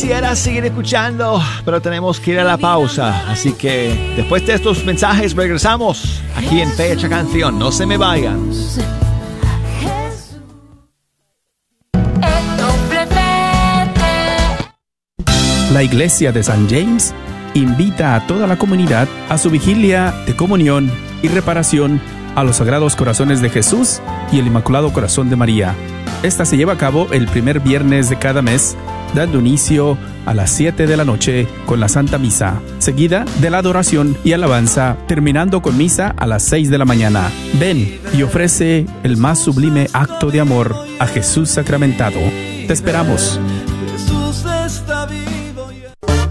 quisiera 0.00 0.36
seguir 0.36 0.64
escuchando, 0.64 1.42
pero 1.64 1.82
tenemos 1.82 2.20
que 2.20 2.30
ir 2.30 2.38
a 2.38 2.44
la 2.44 2.56
pausa. 2.56 3.28
Así 3.28 3.52
que 3.54 4.12
después 4.14 4.46
de 4.46 4.54
estos 4.54 4.84
mensajes 4.84 5.34
regresamos 5.34 6.22
aquí 6.36 6.60
en 6.60 6.70
Fecha 6.70 7.08
Canción. 7.08 7.58
No 7.58 7.72
se 7.72 7.84
me 7.84 7.96
vayan. 7.96 8.48
La 15.72 15.82
iglesia 15.82 16.30
de 16.30 16.44
San 16.44 16.68
James 16.70 17.12
invita 17.54 18.14
a 18.14 18.24
toda 18.28 18.46
la 18.46 18.56
comunidad 18.56 19.08
a 19.28 19.36
su 19.36 19.50
vigilia 19.50 20.14
de 20.26 20.36
comunión 20.36 20.92
y 21.22 21.28
reparación 21.28 22.00
a 22.36 22.44
los 22.44 22.58
Sagrados 22.58 22.94
Corazones 22.94 23.42
de 23.42 23.50
Jesús 23.50 24.00
y 24.30 24.38
el 24.38 24.46
Inmaculado 24.46 24.92
Corazón 24.92 25.28
de 25.28 25.34
María. 25.34 25.74
Esta 26.22 26.44
se 26.44 26.56
lleva 26.56 26.72
a 26.72 26.78
cabo 26.78 27.06
el 27.12 27.28
primer 27.28 27.60
viernes 27.60 28.10
de 28.10 28.18
cada 28.18 28.42
mes, 28.42 28.76
dando 29.14 29.38
inicio 29.38 29.96
a 30.26 30.34
las 30.34 30.50
7 30.50 30.88
de 30.88 30.96
la 30.96 31.04
noche 31.04 31.46
con 31.64 31.78
la 31.78 31.88
Santa 31.88 32.18
Misa, 32.18 32.60
seguida 32.80 33.24
de 33.40 33.50
la 33.50 33.58
adoración 33.58 34.16
y 34.24 34.32
alabanza, 34.32 34.96
terminando 35.06 35.62
con 35.62 35.78
misa 35.78 36.14
a 36.16 36.26
las 36.26 36.42
6 36.42 36.70
de 36.70 36.78
la 36.78 36.84
mañana. 36.84 37.30
Ven 37.60 38.00
y 38.12 38.22
ofrece 38.22 38.86
el 39.04 39.16
más 39.16 39.38
sublime 39.38 39.86
acto 39.92 40.32
de 40.32 40.40
amor 40.40 40.74
a 40.98 41.06
Jesús 41.06 41.50
sacramentado. 41.50 42.18
Te 42.66 42.72
esperamos. 42.72 43.38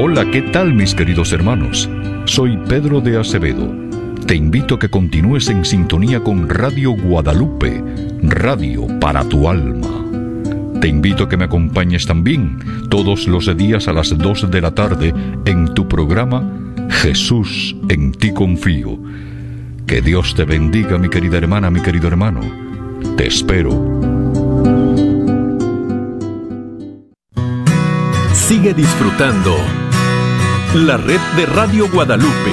Hola, 0.00 0.30
¿qué 0.30 0.42
tal 0.42 0.74
mis 0.74 0.94
queridos 0.94 1.32
hermanos? 1.32 1.90
Soy 2.24 2.56
Pedro 2.68 3.00
de 3.00 3.18
Acevedo. 3.18 3.74
Te 4.28 4.36
invito 4.36 4.76
a 4.76 4.78
que 4.78 4.88
continúes 4.88 5.48
en 5.48 5.64
sintonía 5.64 6.20
con 6.20 6.48
Radio 6.48 6.92
Guadalupe, 6.92 7.82
radio 8.22 8.86
para 9.00 9.24
tu 9.24 9.48
alma. 9.48 9.88
Te 10.80 10.86
invito 10.86 11.24
a 11.24 11.28
que 11.28 11.36
me 11.36 11.46
acompañes 11.46 12.06
también 12.06 12.60
todos 12.88 13.26
los 13.26 13.56
días 13.56 13.88
a 13.88 13.92
las 13.92 14.16
2 14.16 14.52
de 14.52 14.60
la 14.60 14.72
tarde 14.72 15.12
en 15.46 15.74
tu 15.74 15.88
programa 15.88 16.48
Jesús, 16.90 17.74
en 17.88 18.12
ti 18.12 18.32
confío. 18.32 19.00
Que 19.84 20.00
Dios 20.00 20.32
te 20.36 20.44
bendiga, 20.44 20.96
mi 20.98 21.08
querida 21.08 21.38
hermana, 21.38 21.70
mi 21.70 21.80
querido 21.80 22.06
hermano. 22.06 22.38
Te 23.16 23.26
espero. 23.26 23.72
Sigue 28.32 28.72
disfrutando 28.72 29.56
la 30.74 30.98
red 30.98 31.20
de 31.34 31.46
Radio 31.46 31.90
Guadalupe. 31.90 32.52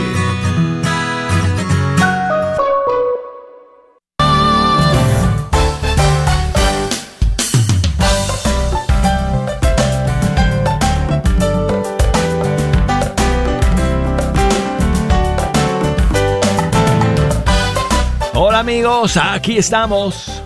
Hola 18.34 18.60
amigos, 18.60 19.18
aquí 19.18 19.58
estamos 19.58 20.42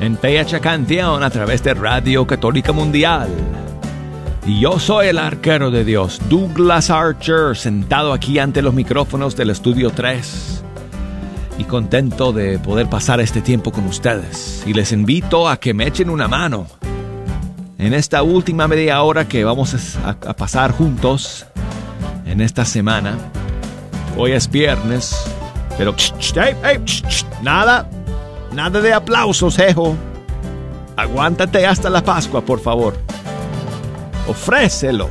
en 0.00 0.18
Fecha 0.18 0.60
Canción 0.60 1.22
a 1.22 1.30
través 1.30 1.62
de 1.62 1.74
Radio 1.74 2.26
Católica 2.26 2.72
Mundial. 2.72 3.28
Y 4.48 4.60
yo 4.60 4.78
soy 4.78 5.08
el 5.08 5.18
arquero 5.18 5.70
de 5.70 5.84
Dios, 5.84 6.22
Douglas 6.30 6.88
Archer, 6.88 7.54
sentado 7.54 8.14
aquí 8.14 8.38
ante 8.38 8.62
los 8.62 8.72
micrófonos 8.72 9.36
del 9.36 9.50
Estudio 9.50 9.90
3. 9.90 10.64
Y 11.58 11.64
contento 11.64 12.32
de 12.32 12.58
poder 12.58 12.88
pasar 12.88 13.20
este 13.20 13.42
tiempo 13.42 13.70
con 13.70 13.84
ustedes. 13.84 14.64
Y 14.66 14.72
les 14.72 14.90
invito 14.92 15.50
a 15.50 15.58
que 15.58 15.74
me 15.74 15.86
echen 15.86 16.08
una 16.08 16.28
mano 16.28 16.66
en 17.76 17.92
esta 17.92 18.22
última 18.22 18.66
media 18.66 19.02
hora 19.02 19.28
que 19.28 19.44
vamos 19.44 19.98
a, 20.02 20.14
pasar 20.32 20.72
juntos 20.72 21.44
en 22.24 22.40
esta 22.40 22.64
semana. 22.64 23.18
Hoy 24.16 24.32
es 24.32 24.50
viernes, 24.50 25.14
pero 25.76 25.94
nada, 27.42 27.86
nada 28.54 28.80
de 28.80 28.94
aplausos, 28.94 29.58
ejo. 29.58 29.94
Aguántate 30.96 31.66
hasta 31.66 31.90
la 31.90 32.02
Pascua, 32.02 32.40
por 32.40 32.60
favor 32.60 33.07
ofrécelo. 34.28 35.08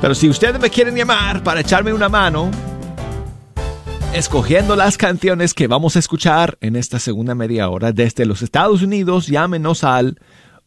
Pero 0.00 0.14
si 0.14 0.28
ustedes 0.28 0.60
me 0.60 0.70
quieren 0.70 0.94
llamar 0.96 1.42
para 1.42 1.60
echarme 1.60 1.92
una 1.92 2.08
mano, 2.08 2.50
escogiendo 4.14 4.76
las 4.76 4.96
canciones 4.96 5.52
que 5.54 5.66
vamos 5.68 5.96
a 5.96 5.98
escuchar 5.98 6.56
en 6.60 6.76
esta 6.76 6.98
segunda 6.98 7.34
media 7.34 7.68
hora 7.68 7.92
desde 7.92 8.24
los 8.26 8.42
Estados 8.42 8.82
Unidos, 8.82 9.26
llámenos 9.26 9.84
al 9.84 10.18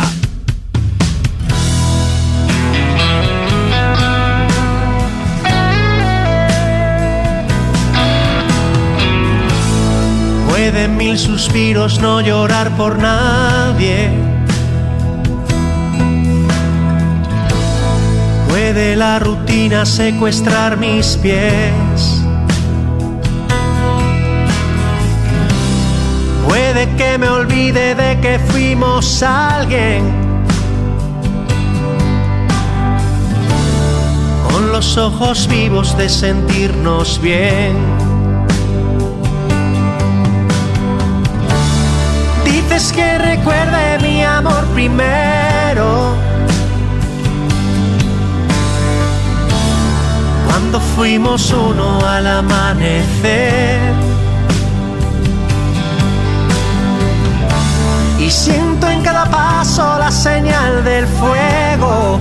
Pueden 10.69 10.97
mil 10.97 11.17
suspiros 11.17 12.01
no 12.01 12.19
llorar 12.19 12.75
por 12.75 12.99
nadie. 12.99 14.10
Puede 18.49 18.97
la 18.97 19.17
rutina 19.19 19.86
secuestrar 19.86 20.75
mis 20.75 21.15
pies. 21.23 22.21
Puede 26.45 26.89
que 26.97 27.17
me 27.17 27.30
olvide 27.30 27.95
de 27.95 28.19
que 28.19 28.38
fuimos 28.38 29.23
alguien. 29.23 30.03
Con 34.51 34.73
los 34.73 34.97
ojos 34.97 35.47
vivos 35.47 35.97
de 35.97 36.10
sentirnos 36.10 37.21
bien. 37.21 38.06
Dices 42.69 42.91
que 42.91 43.17
recuerde 43.17 43.97
mi 44.01 44.23
amor 44.23 44.63
primero. 44.73 46.15
Cuando 50.45 50.80
fuimos 50.80 51.51
uno 51.51 52.06
al 52.06 52.27
amanecer. 52.27 53.93
Y 58.19 58.30
siento 58.30 58.89
en 58.89 59.01
cada 59.01 59.25
paso 59.25 59.97
la 59.97 60.12
señal 60.12 60.84
del 60.84 61.08
fuego. 61.08 62.19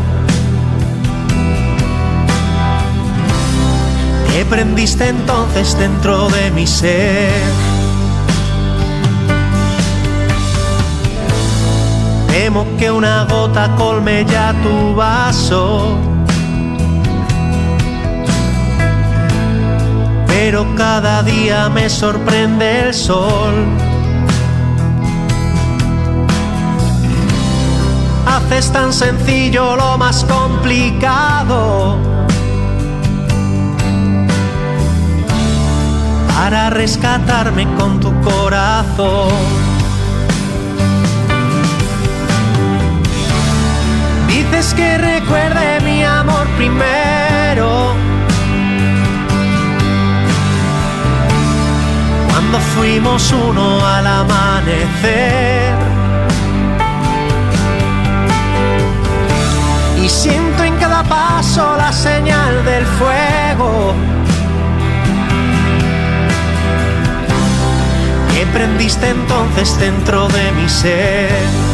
Que 4.33 4.45
prendiste 4.45 5.09
entonces 5.09 5.77
dentro 5.77 6.29
de 6.29 6.51
mi 6.53 6.67
ser. 6.67 7.66
Temo 12.38 12.66
que 12.79 12.90
una 12.90 13.25
gota 13.25 13.75
colme 13.77 14.27
ya 14.27 14.53
tu 14.62 14.94
vaso. 14.94 15.96
Pero 20.26 20.66
cada 20.76 21.22
día 21.22 21.70
me 21.70 21.89
sorprende 21.89 22.89
el 22.89 22.93
sol. 22.93 23.55
Haces 28.26 28.70
tan 28.70 28.93
sencillo 28.93 29.74
lo 29.74 29.97
más 29.97 30.22
complicado. 30.24 31.97
Para 36.37 36.68
rescatarme 36.68 37.66
con 37.78 37.99
tu 37.99 38.12
corazón. 38.20 39.66
Dices 44.51 44.74
que 44.74 44.99
recuerde 44.99 45.80
mi 45.80 46.05
amor 46.05 46.47
primero. 46.57 47.94
Cuando 52.30 52.59
fuimos 52.74 53.32
uno 53.32 53.84
al 53.84 54.07
amanecer. 54.07 55.74
Y 60.03 60.09
siento 60.09 60.62
en 60.62 60.76
cada 60.76 61.03
paso 61.03 61.76
la 61.76 61.92
señal 61.92 62.64
del 62.64 62.86
fuego. 62.86 63.94
Que 68.32 68.47
prendiste 68.47 69.09
entonces 69.11 69.78
dentro 69.78 70.28
de 70.28 70.53
mi 70.53 70.68
ser. 70.68 71.66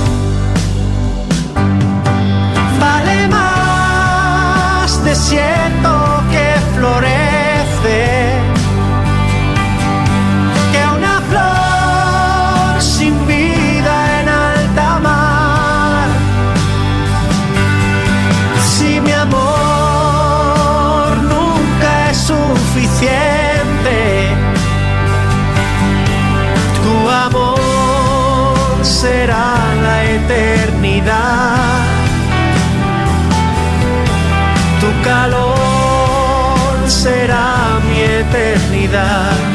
this, 5.13 5.31
yeah. 5.31 5.62
Será 36.93 37.81
mi 37.87 38.01
eternidad. 38.01 39.52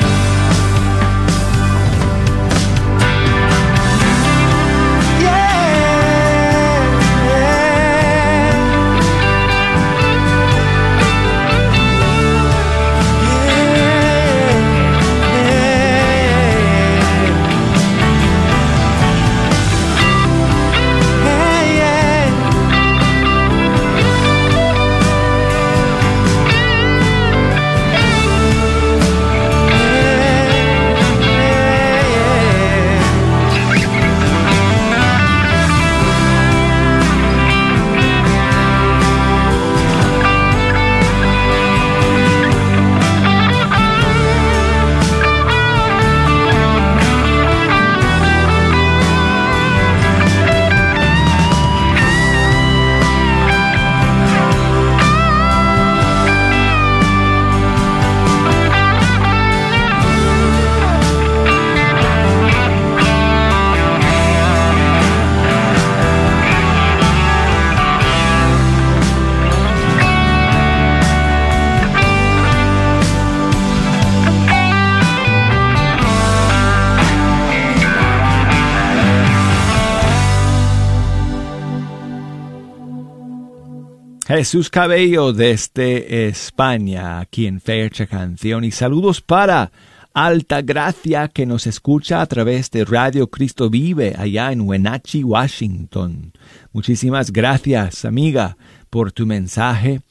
Jesús 84.37 84.69
Cabello 84.69 85.33
desde 85.33 86.27
España, 86.27 87.19
aquí 87.19 87.47
en 87.47 87.59
Fecha 87.59 88.05
Canción. 88.05 88.63
Y 88.63 88.69
saludos 88.69 89.19
para 89.19 89.71
Alta 90.13 90.61
Gracia 90.61 91.27
que 91.27 91.47
nos 91.47 91.65
escucha 91.65 92.21
a 92.21 92.25
través 92.27 92.69
de 92.69 92.85
Radio 92.85 93.31
Cristo 93.31 93.71
Vive 93.71 94.13
allá 94.15 94.51
en 94.51 94.61
Wenatchee, 94.61 95.23
Washington. 95.23 96.33
Muchísimas 96.71 97.33
gracias, 97.33 98.05
amiga, 98.05 98.57
por 98.91 99.11
tu 99.11 99.25
mensaje. 99.25 100.01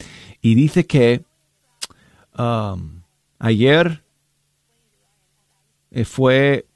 Y 0.42 0.56
dice 0.56 0.88
que 0.88 1.22
um, 2.36 3.02
ayer 3.38 4.02
eh, 5.92 6.04
fue 6.04 6.66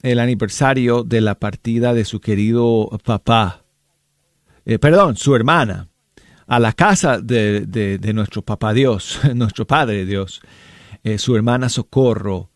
el 0.00 0.18
aniversario 0.18 1.04
de 1.04 1.20
la 1.20 1.34
partida 1.34 1.92
de 1.92 2.06
su 2.06 2.22
querido 2.22 2.88
papá, 3.04 3.64
eh, 4.64 4.78
perdón, 4.78 5.16
su 5.16 5.36
hermana, 5.36 5.90
a 6.46 6.58
la 6.58 6.72
casa 6.72 7.18
de, 7.18 7.60
de, 7.66 8.12
nuestro 8.12 8.42
papá 8.42 8.72
Dios, 8.72 9.20
nuestro 9.34 9.66
Padre 9.66 10.04
Dios. 10.04 10.40
Eh, 11.02 11.18
su 11.18 11.36
hermana 11.36 11.68
Socorro 11.68 12.50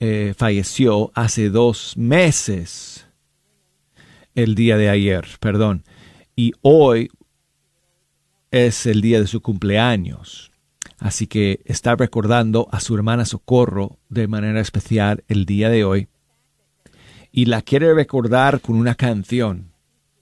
eh, 0.00 0.34
falleció 0.36 1.10
hace 1.14 1.48
dos 1.50 1.96
meses, 1.96 3.06
el 4.34 4.54
día 4.54 4.76
de 4.76 4.90
ayer, 4.90 5.26
perdón, 5.40 5.84
y 6.34 6.52
hoy 6.60 7.10
es 8.50 8.86
el 8.86 9.00
día 9.00 9.20
de 9.20 9.26
su 9.26 9.40
cumpleaños. 9.40 10.52
Así 10.98 11.26
que 11.26 11.60
está 11.64 11.94
recordando 11.94 12.68
a 12.70 12.80
su 12.80 12.94
hermana 12.94 13.24
Socorro 13.24 13.98
de 14.08 14.28
manera 14.28 14.60
especial 14.60 15.24
el 15.28 15.44
día 15.44 15.68
de 15.68 15.84
hoy. 15.84 16.08
Y 17.32 17.46
la 17.46 17.60
quiere 17.62 17.92
recordar 17.92 18.60
con 18.60 18.76
una 18.76 18.94
canción, 18.94 19.72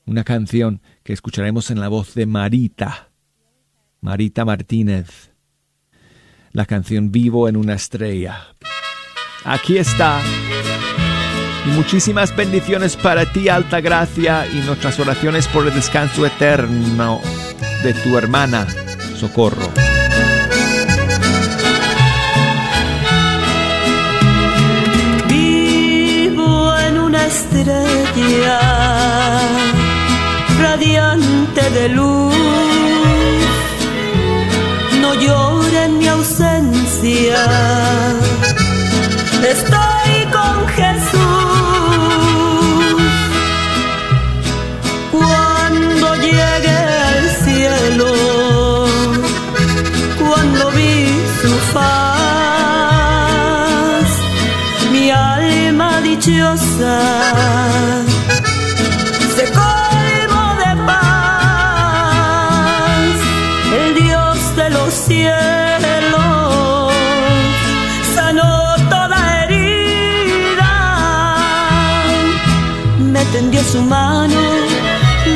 una 0.07 0.25
canción 0.25 0.83
que 1.03 1.13
escucharemos 1.13 1.71
en 1.71 1.81
la 1.81 1.89
voz 1.89 2.15
de 2.15 2.27
Marita, 2.27 3.11
Marita 4.01 4.45
Martínez 4.45 5.35
la 6.55 6.65
canción 6.67 7.11
Vivo 7.11 7.49
en 7.49 7.57
una 7.57 7.75
estrella. 7.75 8.55
Aquí 9.45 9.77
está. 9.77 10.21
Y 11.67 11.71
muchísimas 11.71 12.35
bendiciones 12.35 12.97
para 12.97 13.31
ti, 13.33 13.49
Alta 13.49 13.81
Gracia, 13.81 14.47
y 14.47 14.65
nuestras 14.65 14.99
oraciones 15.01 15.49
por 15.49 15.67
el 15.67 15.75
descanso 15.75 16.25
eterno 16.25 17.21
de 17.83 17.93
tu 17.93 18.17
hermana, 18.17 18.69
Socorro. 19.17 19.69
Vivo 25.29 26.79
en 26.79 26.99
una 26.99 27.27
estrella 27.27 28.61
radiante 30.75 31.63
de 31.71 31.89
luz. 31.89 32.35
No 35.01 35.15
llora 35.15 35.85
en 35.85 35.99
mi 35.99 36.09
ausencia. 36.09 37.41
Estoy 39.55 40.13
con 40.37 40.57
Jesús. 40.79 41.21
Cuando 45.13 46.07
llegue 46.27 46.79
al 47.11 47.25
cielo, 47.45 48.13
cuando 50.23 50.63
vi 50.79 50.97
su 51.41 51.53
faz, 51.75 52.95
mi 54.93 55.05
alma 55.11 55.91
dichosa 56.01 57.54
su 73.75 73.83
mano, 73.83 74.41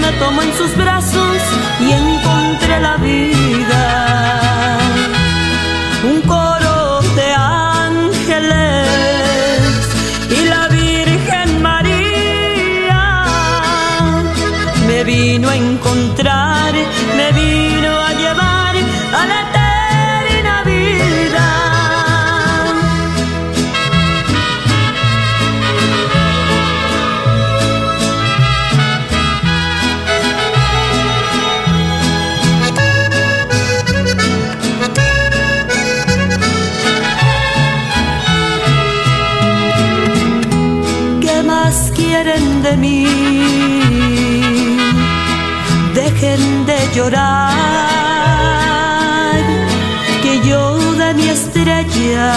me 0.01 0.11
en 0.45 0.53
sus 0.57 0.77
brazos 0.77 1.39
y 1.81 1.91
encontré 1.91 2.79
la 2.79 2.97
vida. 2.97 4.79
Un 6.05 6.21
llorar, 47.09 47.55
que 50.23 50.41
de 50.99 51.15
mi 51.15 51.29
estrella 51.29 52.33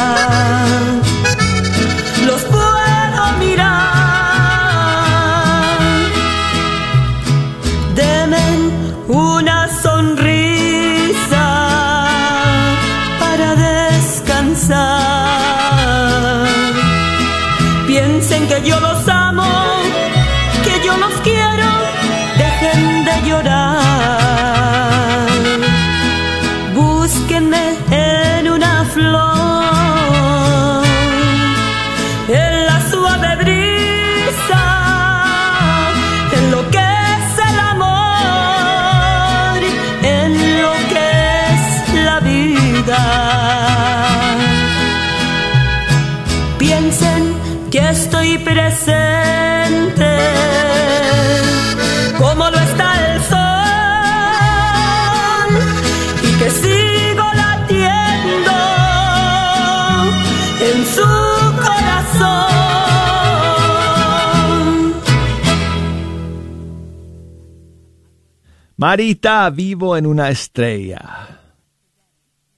Marita, 68.81 69.47
vivo 69.51 69.95
en 69.95 70.07
una 70.07 70.31
estrella. 70.31 71.39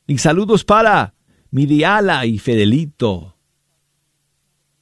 Y 0.07 0.19
saludos 0.19 0.63
para 0.63 1.15
Miriala 1.51 2.25
y 2.25 2.39
Fedelito. 2.39 3.35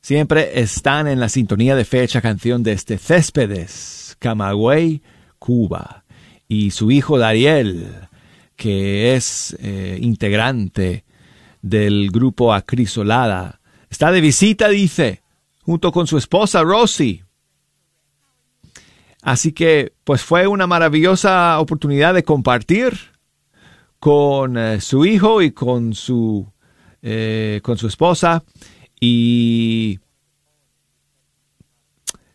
Siempre 0.01 0.61
están 0.61 1.07
en 1.07 1.19
la 1.19 1.29
sintonía 1.29 1.75
de 1.75 1.83
fecha 1.83 2.21
canción 2.21 2.61
desde 2.61 2.99
Céspedes, 2.99 4.15
Camagüey, 4.19 5.01
Cuba. 5.39 6.03
Y 6.47 6.69
su 6.69 6.91
hijo 6.91 7.17
Dariel, 7.17 7.87
que 8.55 9.15
es 9.15 9.57
eh, 9.61 9.97
integrante 9.99 11.05
del 11.63 12.11
grupo 12.11 12.53
Acrisolada. 12.53 13.61
Está 13.89 14.11
de 14.11 14.21
visita, 14.21 14.69
dice, 14.69 15.23
junto 15.63 15.91
con 15.91 16.05
su 16.05 16.19
esposa 16.19 16.61
Rosy. 16.61 17.23
Así 19.22 19.51
que, 19.51 19.93
pues 20.03 20.24
fue 20.24 20.47
una 20.47 20.67
maravillosa 20.67 21.59
oportunidad 21.59 22.13
de 22.13 22.24
compartir 22.24 22.97
con 23.99 24.57
eh, 24.57 24.82
su 24.82 25.05
hijo 25.05 25.41
y 25.43 25.51
con 25.51 25.93
su, 25.93 26.51
eh, 27.01 27.59
con 27.63 27.78
su 27.78 27.88
esposa. 27.88 28.43
Y 28.99 29.99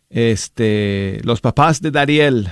este, 0.08 1.20
los 1.24 1.40
papás 1.40 1.80
de 1.80 1.90
Dariel 1.90 2.50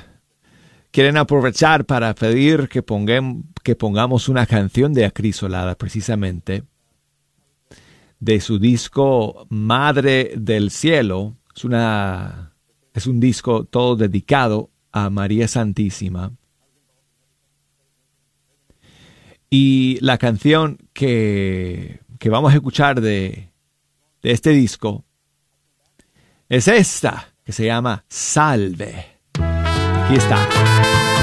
quieren 0.90 1.16
aprovechar 1.16 1.84
para 1.84 2.14
pedir 2.14 2.68
que, 2.68 2.84
que 3.62 3.76
pongamos 3.76 4.28
una 4.28 4.46
canción 4.46 4.92
de 4.94 5.04
Acrisolada, 5.04 5.74
precisamente, 5.76 6.64
de 8.20 8.40
su 8.40 8.58
disco 8.58 9.46
Madre 9.48 10.32
del 10.36 10.70
Cielo. 10.70 11.36
Es, 11.54 11.64
una, 11.64 12.53
es 12.94 13.06
un 13.06 13.20
disco 13.20 13.64
todo 13.64 13.96
dedicado 13.96 14.70
a 14.92 15.10
María 15.10 15.48
Santísima. 15.48 16.32
Y 19.50 19.98
la 20.00 20.16
canción 20.16 20.78
que, 20.92 22.00
que 22.18 22.30
vamos 22.30 22.52
a 22.52 22.56
escuchar 22.56 23.00
de, 23.00 23.50
de 24.22 24.30
este 24.30 24.50
disco 24.50 25.04
es 26.48 26.68
esta, 26.68 27.34
que 27.44 27.52
se 27.52 27.66
llama 27.66 28.04
Salve. 28.08 29.18
Aquí 29.34 30.14
está. 30.14 31.13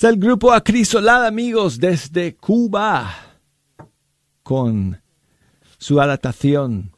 Es 0.00 0.04
el 0.04 0.16
grupo 0.16 0.54
Acrisolada, 0.54 1.28
amigos, 1.28 1.78
desde 1.78 2.34
Cuba, 2.34 3.36
con 4.42 4.98
su 5.76 6.00
adaptación 6.00 6.92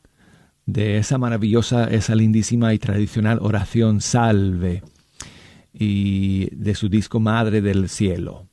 de 0.66 0.98
esa 0.98 1.18
maravillosa, 1.18 1.86
esa 1.86 2.14
lindísima 2.14 2.72
y 2.74 2.78
tradicional 2.78 3.40
oración 3.42 4.00
Salve 4.00 4.84
y 5.74 6.46
de 6.54 6.76
su 6.76 6.88
disco 6.88 7.18
Madre 7.18 7.60
del 7.60 7.88
Cielo. 7.88 8.46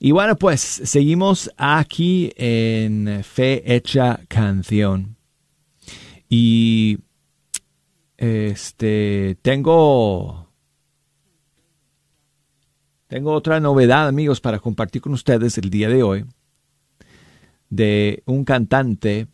Y 0.00 0.10
bueno, 0.10 0.34
pues 0.34 0.60
seguimos 0.60 1.52
aquí 1.56 2.32
en 2.34 3.22
Fe 3.22 3.72
Hecha 3.72 4.18
Canción. 4.26 5.14
Y 6.28 6.98
este 8.16 9.38
tengo 9.42 10.41
tengo 13.12 13.34
otra 13.34 13.60
novedad, 13.60 14.08
amigos, 14.08 14.40
para 14.40 14.58
compartir 14.58 15.02
con 15.02 15.12
ustedes 15.12 15.58
el 15.58 15.68
día 15.68 15.90
de 15.90 16.02
hoy 16.02 16.24
de 17.68 18.22
un 18.24 18.42
cantante 18.42 19.26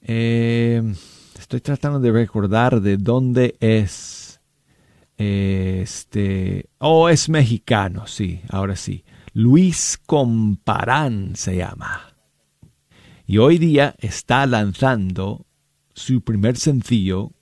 eh, 0.00 0.82
estoy 1.38 1.60
tratando 1.60 2.00
de 2.00 2.10
recordar 2.10 2.80
de 2.80 2.96
dónde 2.96 3.54
es 3.60 4.40
este 5.18 6.68
oh 6.78 7.08
es 7.08 7.28
mexicano 7.28 8.08
sí 8.08 8.40
ahora 8.48 8.74
sí. 8.74 9.04
Luis 9.34 10.00
Comparán 10.04 11.36
se 11.36 11.58
llama. 11.58 12.12
Y 13.24 13.38
hoy 13.38 13.58
día 13.58 13.94
está 14.00 14.44
lanzando 14.46 15.46
su 15.92 16.22
primer 16.22 16.56
sencillo 16.56 17.33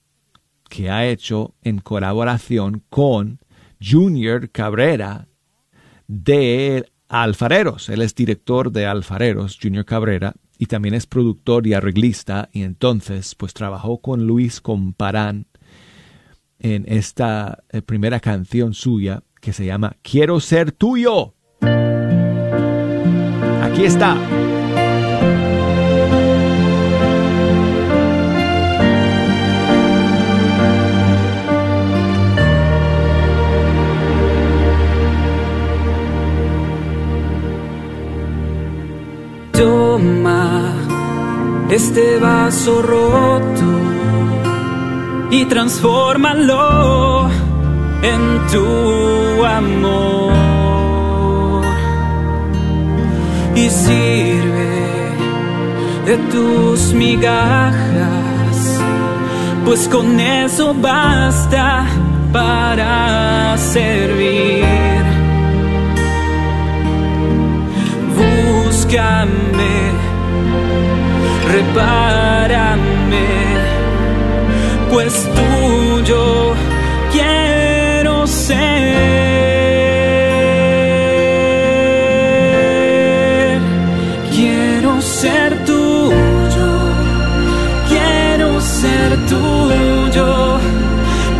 que 0.73 0.89
ha 0.89 1.05
hecho 1.05 1.53
en 1.61 1.77
colaboración 1.77 2.81
con 2.89 3.37
Junior 3.79 4.49
Cabrera 4.49 5.27
de 6.07 6.91
Alfareros. 7.09 7.89
Él 7.89 8.01
es 8.01 8.15
director 8.15 8.71
de 8.71 8.87
Alfareros, 8.87 9.59
Junior 9.61 9.85
Cabrera, 9.85 10.33
y 10.57 10.65
también 10.65 10.95
es 10.95 11.05
productor 11.05 11.67
y 11.67 11.75
arreglista, 11.75 12.49
y 12.51 12.63
entonces 12.63 13.35
pues 13.35 13.53
trabajó 13.53 13.99
con 13.99 14.25
Luis 14.25 14.61
Comparán 14.61 15.45
en 16.57 16.85
esta 16.87 17.59
eh, 17.69 17.83
primera 17.83 18.19
canción 18.19 18.73
suya 18.73 19.21
que 19.41 19.53
se 19.53 19.67
llama 19.67 19.97
Quiero 20.01 20.39
ser 20.39 20.71
tuyo. 20.71 21.35
Aquí 23.61 23.83
está. 23.85 24.17
Este 41.73 42.19
vaso 42.19 42.83
roto 42.83 43.65
y 45.31 45.45
transfórmalo 45.45 47.27
en 48.03 48.21
tu 48.51 49.43
amor 49.43 50.33
y 53.55 53.69
sirve 53.69 54.73
de 56.05 56.17
tus 56.31 56.93
migajas, 56.93 58.79
pues 59.65 59.87
con 59.87 60.19
eso 60.19 60.75
basta 60.75 61.87
para 62.31 63.57
servir. 63.57 64.63
Búscame, 68.15 69.92
repárame, 71.51 73.27
pues 74.91 75.13
tuyo 75.35 76.53
quiero 77.11 78.27
ser. 78.27 78.63
Quiero 84.35 85.01
ser 85.01 85.65
tuyo, 85.65 86.71
quiero 87.87 88.61
ser 88.61 89.17
tuyo, 89.27 90.59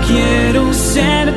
quiero 0.07 0.73
ser 0.73 1.32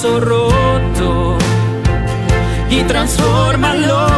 vaso 0.00 0.18
roto 0.20 1.36
y 2.70 2.82
transfórmalo 2.84 4.08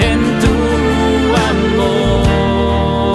en 0.00 0.20
tu 0.40 0.54
amor. 1.52 3.12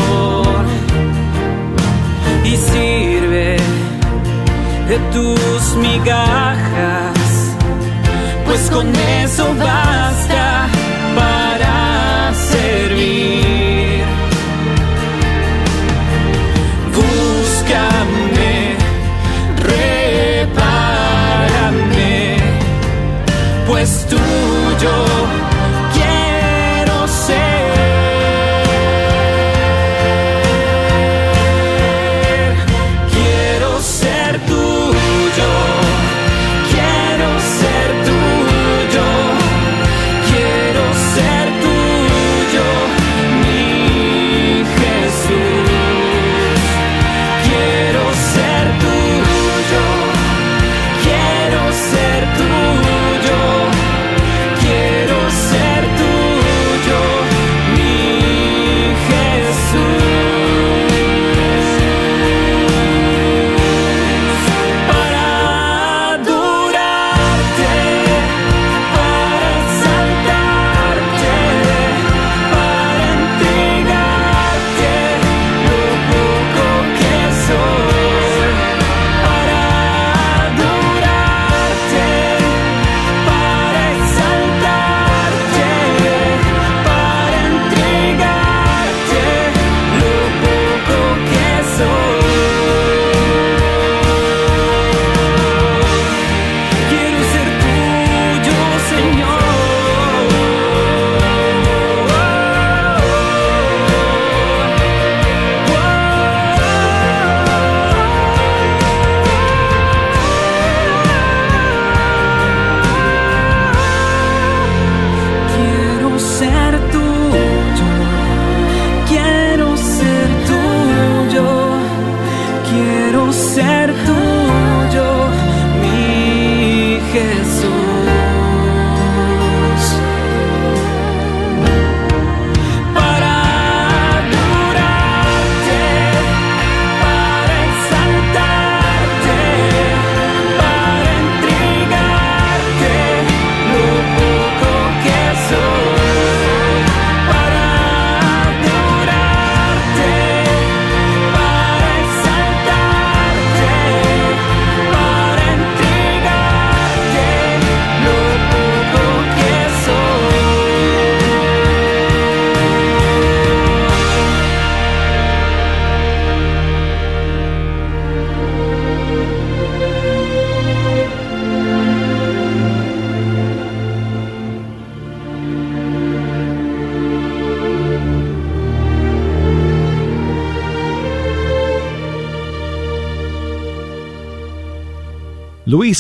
Y 2.46 2.56
sirve 2.56 3.58
de 4.88 4.98
tus 5.12 5.76
migajas, 5.76 7.20
pues 8.46 8.70
con 8.72 8.88
eso 8.96 9.54
basta 9.56 9.93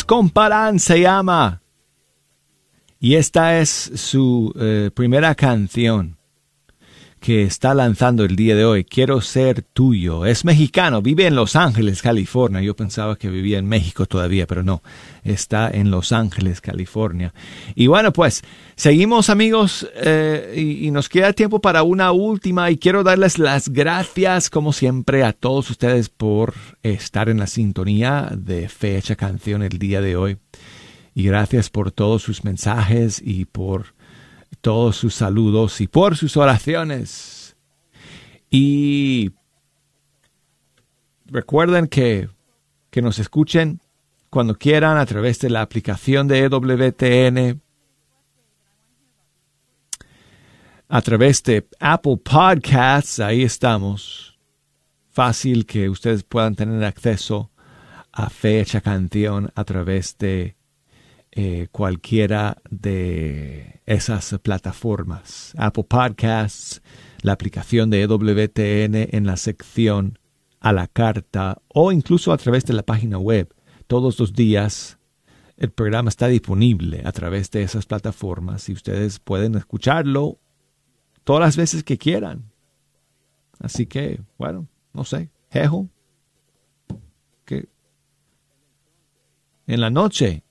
Luis 0.03 0.05
Comparán 0.05 0.79
se 0.79 1.01
llama. 1.01 1.61
Y 2.99 3.15
esta 3.15 3.59
es 3.59 3.69
su 3.69 4.53
eh, 4.59 4.91
primera 4.93 5.35
canción 5.35 6.17
que 7.23 7.43
está 7.43 7.73
lanzando 7.73 8.25
el 8.25 8.35
día 8.35 8.53
de 8.53 8.65
hoy. 8.65 8.83
Quiero 8.83 9.21
ser 9.21 9.61
tuyo. 9.61 10.25
Es 10.25 10.43
mexicano, 10.43 11.01
vive 11.01 11.25
en 11.25 11.37
Los 11.37 11.55
Ángeles, 11.55 12.01
California. 12.01 12.59
Yo 12.61 12.75
pensaba 12.75 13.15
que 13.15 13.29
vivía 13.29 13.59
en 13.59 13.65
México 13.65 14.05
todavía, 14.05 14.45
pero 14.45 14.61
no. 14.61 14.83
Está 15.23 15.71
en 15.71 15.89
Los 15.89 16.11
Ángeles, 16.11 16.59
California. 16.59 17.33
Y 17.75 17.87
bueno, 17.87 18.11
pues 18.11 18.41
seguimos 18.75 19.29
amigos 19.29 19.89
eh, 19.95 20.53
y, 20.57 20.85
y 20.85 20.91
nos 20.91 21.07
queda 21.07 21.31
tiempo 21.31 21.61
para 21.61 21.83
una 21.83 22.11
última 22.11 22.69
y 22.69 22.77
quiero 22.77 23.05
darles 23.05 23.39
las 23.39 23.69
gracias 23.69 24.49
como 24.49 24.73
siempre 24.73 25.23
a 25.23 25.31
todos 25.31 25.69
ustedes 25.69 26.09
por 26.09 26.53
estar 26.83 27.29
en 27.29 27.37
la 27.37 27.47
sintonía 27.47 28.33
de 28.35 28.67
fecha 28.67 29.15
canción 29.15 29.63
el 29.63 29.79
día 29.79 30.01
de 30.01 30.17
hoy. 30.17 30.39
Y 31.15 31.23
gracias 31.23 31.69
por 31.69 31.91
todos 31.91 32.21
sus 32.21 32.43
mensajes 32.43 33.21
y 33.23 33.45
por 33.45 33.93
todos 34.63 34.95
sus 34.95 35.13
saludos 35.13 35.81
y 35.81 35.87
por 35.87 36.15
sus 36.15 36.37
oraciones. 36.37 37.57
Y 38.49 39.31
recuerden 41.25 41.87
que, 41.87 42.29
que 42.89 43.01
nos 43.01 43.19
escuchen 43.19 43.81
cuando 44.29 44.55
quieran 44.55 44.97
a 44.97 45.05
través 45.05 45.39
de 45.39 45.49
la 45.49 45.61
aplicación 45.61 46.29
de 46.29 46.45
EWTN, 46.45 47.61
a 50.87 51.01
través 51.01 51.43
de 51.43 51.67
Apple 51.81 52.17
Podcasts, 52.23 53.19
ahí 53.19 53.43
estamos. 53.43 54.39
Fácil 55.11 55.65
que 55.65 55.89
ustedes 55.89 56.23
puedan 56.23 56.55
tener 56.55 56.81
acceso 56.85 57.51
a 58.13 58.29
fecha 58.29 58.79
canción 58.79 59.51
a 59.55 59.65
través 59.65 60.17
de 60.17 60.55
eh, 61.35 61.67
cualquiera 61.71 62.57
de 62.69 63.81
esas 63.87 64.37
plataformas. 64.43 65.53
Apple 65.57 65.85
Podcasts, 65.85 66.83
la 67.21 67.33
aplicación 67.33 67.89
de 67.89 68.03
EWTN 68.03 69.15
en 69.15 69.25
la 69.25 69.35
sección 69.37 70.19
a 70.59 70.71
la 70.71 70.87
carta 70.87 71.59
o 71.69 71.91
incluso 71.91 72.33
a 72.33 72.37
través 72.37 72.65
de 72.65 72.73
la 72.73 72.83
página 72.83 73.17
web. 73.17 73.51
Todos 73.87 74.19
los 74.19 74.33
días 74.33 74.99
el 75.57 75.71
programa 75.71 76.09
está 76.09 76.27
disponible 76.27 77.01
a 77.03 77.11
través 77.11 77.49
de 77.49 77.63
esas 77.63 77.87
plataformas 77.87 78.69
y 78.69 78.73
ustedes 78.73 79.19
pueden 79.19 79.55
escucharlo 79.55 80.37
todas 81.23 81.41
las 81.41 81.57
veces 81.57 81.83
que 81.83 81.97
quieran. 81.97 82.51
Así 83.59 83.87
que, 83.87 84.21
bueno, 84.37 84.67
no 84.93 85.03
sé, 85.03 85.31
Jejo, 85.49 85.89
que 87.45 87.69
en 89.65 89.81
la 89.81 89.89
noche. 89.89 90.42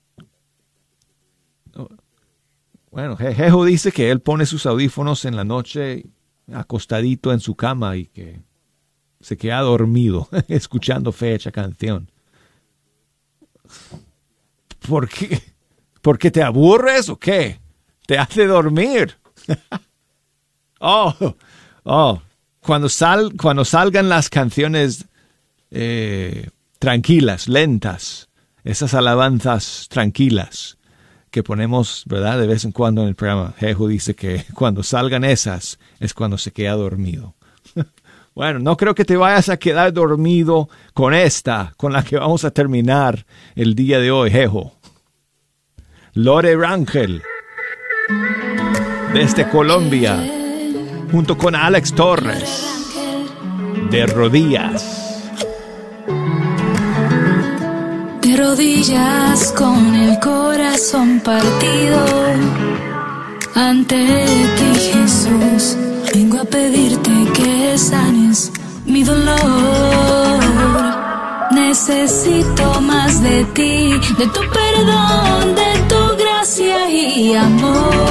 Bueno, 2.93 3.17
Jejo 3.17 3.65
dice 3.65 3.91
que 3.91 4.11
él 4.11 4.19
pone 4.19 4.45
sus 4.45 4.67
audífonos 4.67 5.25
en 5.25 5.35
la 5.35 5.43
noche 5.43 6.05
acostadito 6.53 7.33
en 7.33 7.39
su 7.39 7.55
cama 7.55 7.97
y 7.97 8.05
que 8.05 8.39
se 9.19 9.35
queda 9.35 9.61
dormido 9.61 10.29
escuchando 10.47 11.11
fecha 11.11 11.51
canción. 11.51 12.11
¿Por 14.87 15.09
qué? 15.09 15.41
¿Por 16.03 16.19
qué 16.19 16.29
te 16.29 16.43
aburres 16.43 17.09
o 17.09 17.17
qué? 17.17 17.59
¿Te 18.05 18.19
hace 18.19 18.45
dormir? 18.45 19.17
oh, 20.79 21.35
oh, 21.85 22.21
cuando, 22.59 22.89
sal, 22.89 23.33
cuando 23.41 23.65
salgan 23.65 24.07
las 24.07 24.29
canciones 24.29 25.07
eh, 25.71 26.47
tranquilas, 26.77 27.47
lentas, 27.47 28.29
esas 28.63 28.93
alabanzas 28.93 29.87
tranquilas 29.89 30.77
que 31.33 31.41
ponemos, 31.41 32.03
¿verdad? 32.05 32.37
De 32.37 32.45
vez 32.45 32.63
en 32.63 32.71
cuando 32.71 33.01
en 33.01 33.07
el 33.07 33.15
programa. 33.15 33.55
Jehu 33.57 33.87
dice 33.87 34.15
que 34.15 34.45
cuando 34.53 34.83
salgan 34.83 35.23
esas 35.23 35.79
es 35.99 36.13
cuando 36.13 36.37
se 36.37 36.51
queda 36.51 36.73
dormido. 36.73 37.33
bueno, 38.35 38.59
no 38.59 38.77
creo 38.77 38.93
que 38.93 39.03
te 39.03 39.17
vayas 39.17 39.49
a 39.49 39.57
quedar 39.57 39.91
dormido 39.91 40.69
con 40.93 41.15
esta, 41.15 41.73
con 41.75 41.91
la 41.91 42.03
que 42.03 42.17
vamos 42.17 42.45
a 42.45 42.51
terminar 42.51 43.25
el 43.55 43.73
día 43.73 43.99
de 43.99 44.11
hoy, 44.11 44.29
Jehu. 44.29 44.71
Lore 46.13 46.55
Rangel, 46.55 47.23
desde 49.11 49.49
Colombia, 49.49 50.23
junto 51.11 51.35
con 51.35 51.55
Alex 51.55 51.95
Torres, 51.95 52.63
de 53.89 54.05
rodillas. 54.05 55.31
Rodillas 58.45 59.53
con 59.57 59.95
el 59.95 60.19
corazón 60.19 61.21
partido. 61.21 61.99
Ante 63.55 63.95
ti, 64.57 64.71
Jesús, 64.91 65.77
vengo 66.13 66.41
a 66.41 66.43
pedirte 66.43 67.11
que 67.37 67.77
sanes 67.77 68.51
mi 68.85 69.01
dolor. 69.03 69.39
Necesito 71.51 72.81
más 72.81 73.23
de 73.23 73.45
ti, 73.55 73.93
de 74.19 74.27
tu 74.35 74.41
perdón, 74.57 75.55
de 75.61 75.71
tu 75.87 76.01
gracia 76.21 76.89
y 76.89 77.33
amor. 77.35 78.02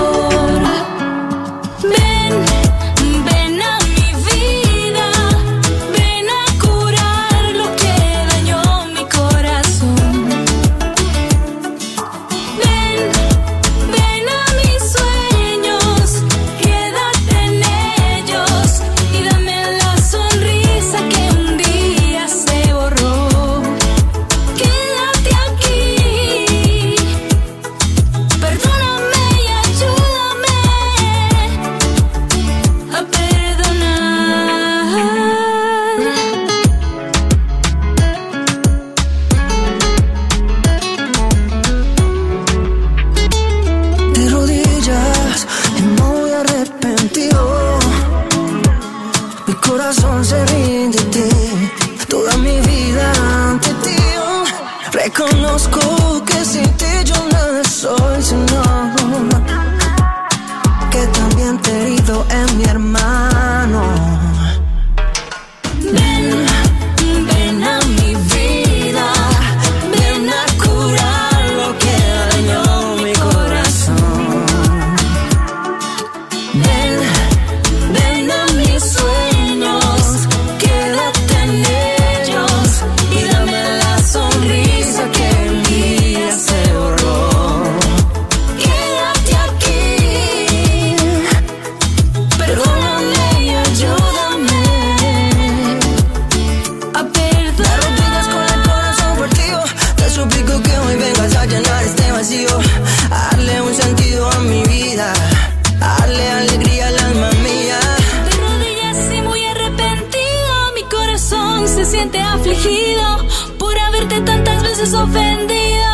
Se 111.85 111.91
siente 111.91 112.21
afligido 112.21 113.27
por 113.59 113.77
haberte 113.77 114.21
tantas 114.21 114.63
veces 114.63 114.95
ofendido. 114.95 115.91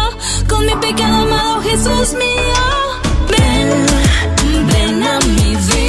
Con 0.48 0.66
mi 0.66 0.74
pecado 0.76 1.22
amado 1.22 1.62
Jesús 1.62 2.14
mío. 2.14 2.64
Ven, 3.30 4.66
ven 4.66 5.02
a 5.02 5.18
mi 5.20 5.56
vida, 5.56 5.87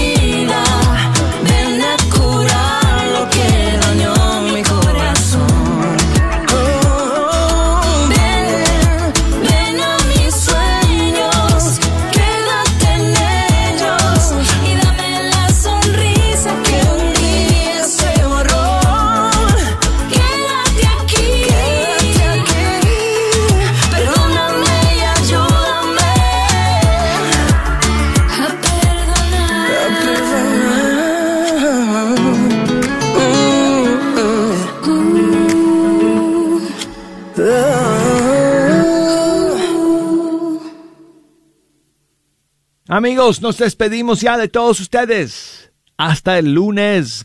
Amigos, 42.99 43.41
nos 43.41 43.57
despedimos 43.57 44.19
ya 44.19 44.37
de 44.37 44.49
todos 44.49 44.81
ustedes. 44.81 45.71
Hasta 45.95 46.37
el 46.37 46.53
lunes. 46.53 47.23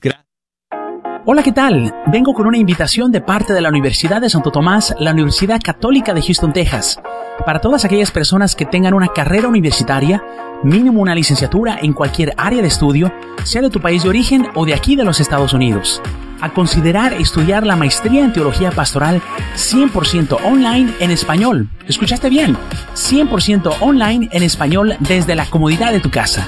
Hola, 1.27 1.43
¿qué 1.43 1.53
tal? 1.53 1.95
Vengo 2.09 2.35
con 2.35 2.47
una 2.47 2.59
invitación 2.59 3.11
de 3.11 3.22
parte 3.22 3.55
de 3.55 3.62
la 3.62 3.70
Universidad 3.70 4.20
de 4.20 4.29
Santo 4.29 4.51
Tomás, 4.51 4.95
la 4.99 5.12
Universidad 5.12 5.59
Católica 5.59 6.12
de 6.12 6.20
Houston, 6.20 6.53
Texas, 6.53 7.01
para 7.47 7.62
todas 7.62 7.87
aquellas 7.87 8.11
personas 8.11 8.55
que 8.55 8.66
tengan 8.66 8.93
una 8.93 9.09
carrera 9.09 9.49
universitaria, 9.49 10.22
mínimo 10.62 11.01
una 11.01 11.14
licenciatura 11.14 11.79
en 11.81 11.95
cualquier 11.95 12.35
área 12.37 12.61
de 12.61 12.68
estudio, 12.68 13.11
sea 13.43 13.62
de 13.62 13.70
tu 13.70 13.81
país 13.81 14.03
de 14.03 14.11
origen 14.11 14.49
o 14.55 14.66
de 14.66 14.75
aquí 14.75 14.97
de 14.97 15.05
los 15.05 15.18
Estados 15.18 15.55
Unidos, 15.55 16.03
a 16.43 16.51
considerar 16.51 17.14
estudiar 17.14 17.64
la 17.64 17.77
maestría 17.77 18.22
en 18.22 18.35
teología 18.35 18.70
pastoral 18.70 19.22
100% 19.57 20.39
online 20.45 20.93
en 21.01 21.11
español. 21.11 21.70
¿Escuchaste 21.89 22.29
bien? 22.29 22.55
100% 22.97 23.77
online 23.81 24.29
en 24.31 24.43
español 24.43 24.97
desde 25.01 25.35
la 25.35 25.47
comodidad 25.47 25.91
de 25.91 26.01
tu 26.01 26.11
casa. 26.11 26.47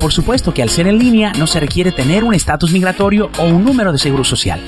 Por 0.00 0.12
supuesto 0.12 0.54
que 0.54 0.62
al 0.62 0.70
ser 0.70 0.86
en 0.88 0.98
línea 0.98 1.32
no 1.38 1.46
se 1.46 1.60
requiere 1.60 1.92
tener 1.92 2.24
un 2.24 2.32
estatus 2.32 2.72
migratorio 2.72 3.30
o 3.38 3.44
un 3.44 3.66
número 3.66 3.92
de 3.92 3.98
seguro 3.98 4.24
social. 4.24 4.58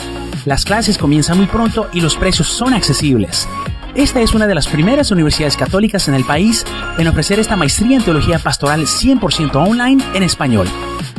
Las 0.44 0.66
clases 0.66 0.98
comienzan 0.98 1.38
muy 1.38 1.46
pronto 1.46 1.88
y 1.94 2.02
los 2.02 2.16
precios 2.16 2.48
son 2.48 2.74
accesibles. 2.74 3.48
Esta 3.94 4.20
es 4.20 4.34
una 4.34 4.46
de 4.46 4.54
las 4.54 4.68
primeras 4.68 5.10
universidades 5.10 5.56
católicas 5.56 6.06
en 6.08 6.14
el 6.14 6.24
país 6.24 6.66
en 6.98 7.08
ofrecer 7.08 7.40
esta 7.40 7.56
maestría 7.56 7.96
en 7.96 8.04
teología 8.04 8.38
pastoral 8.38 8.82
100% 8.82 9.56
online 9.56 10.04
en 10.14 10.22
español. 10.22 10.68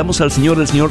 damos 0.00 0.22
al 0.22 0.32
Señor, 0.32 0.58
el 0.58 0.66
Señor 0.66 0.88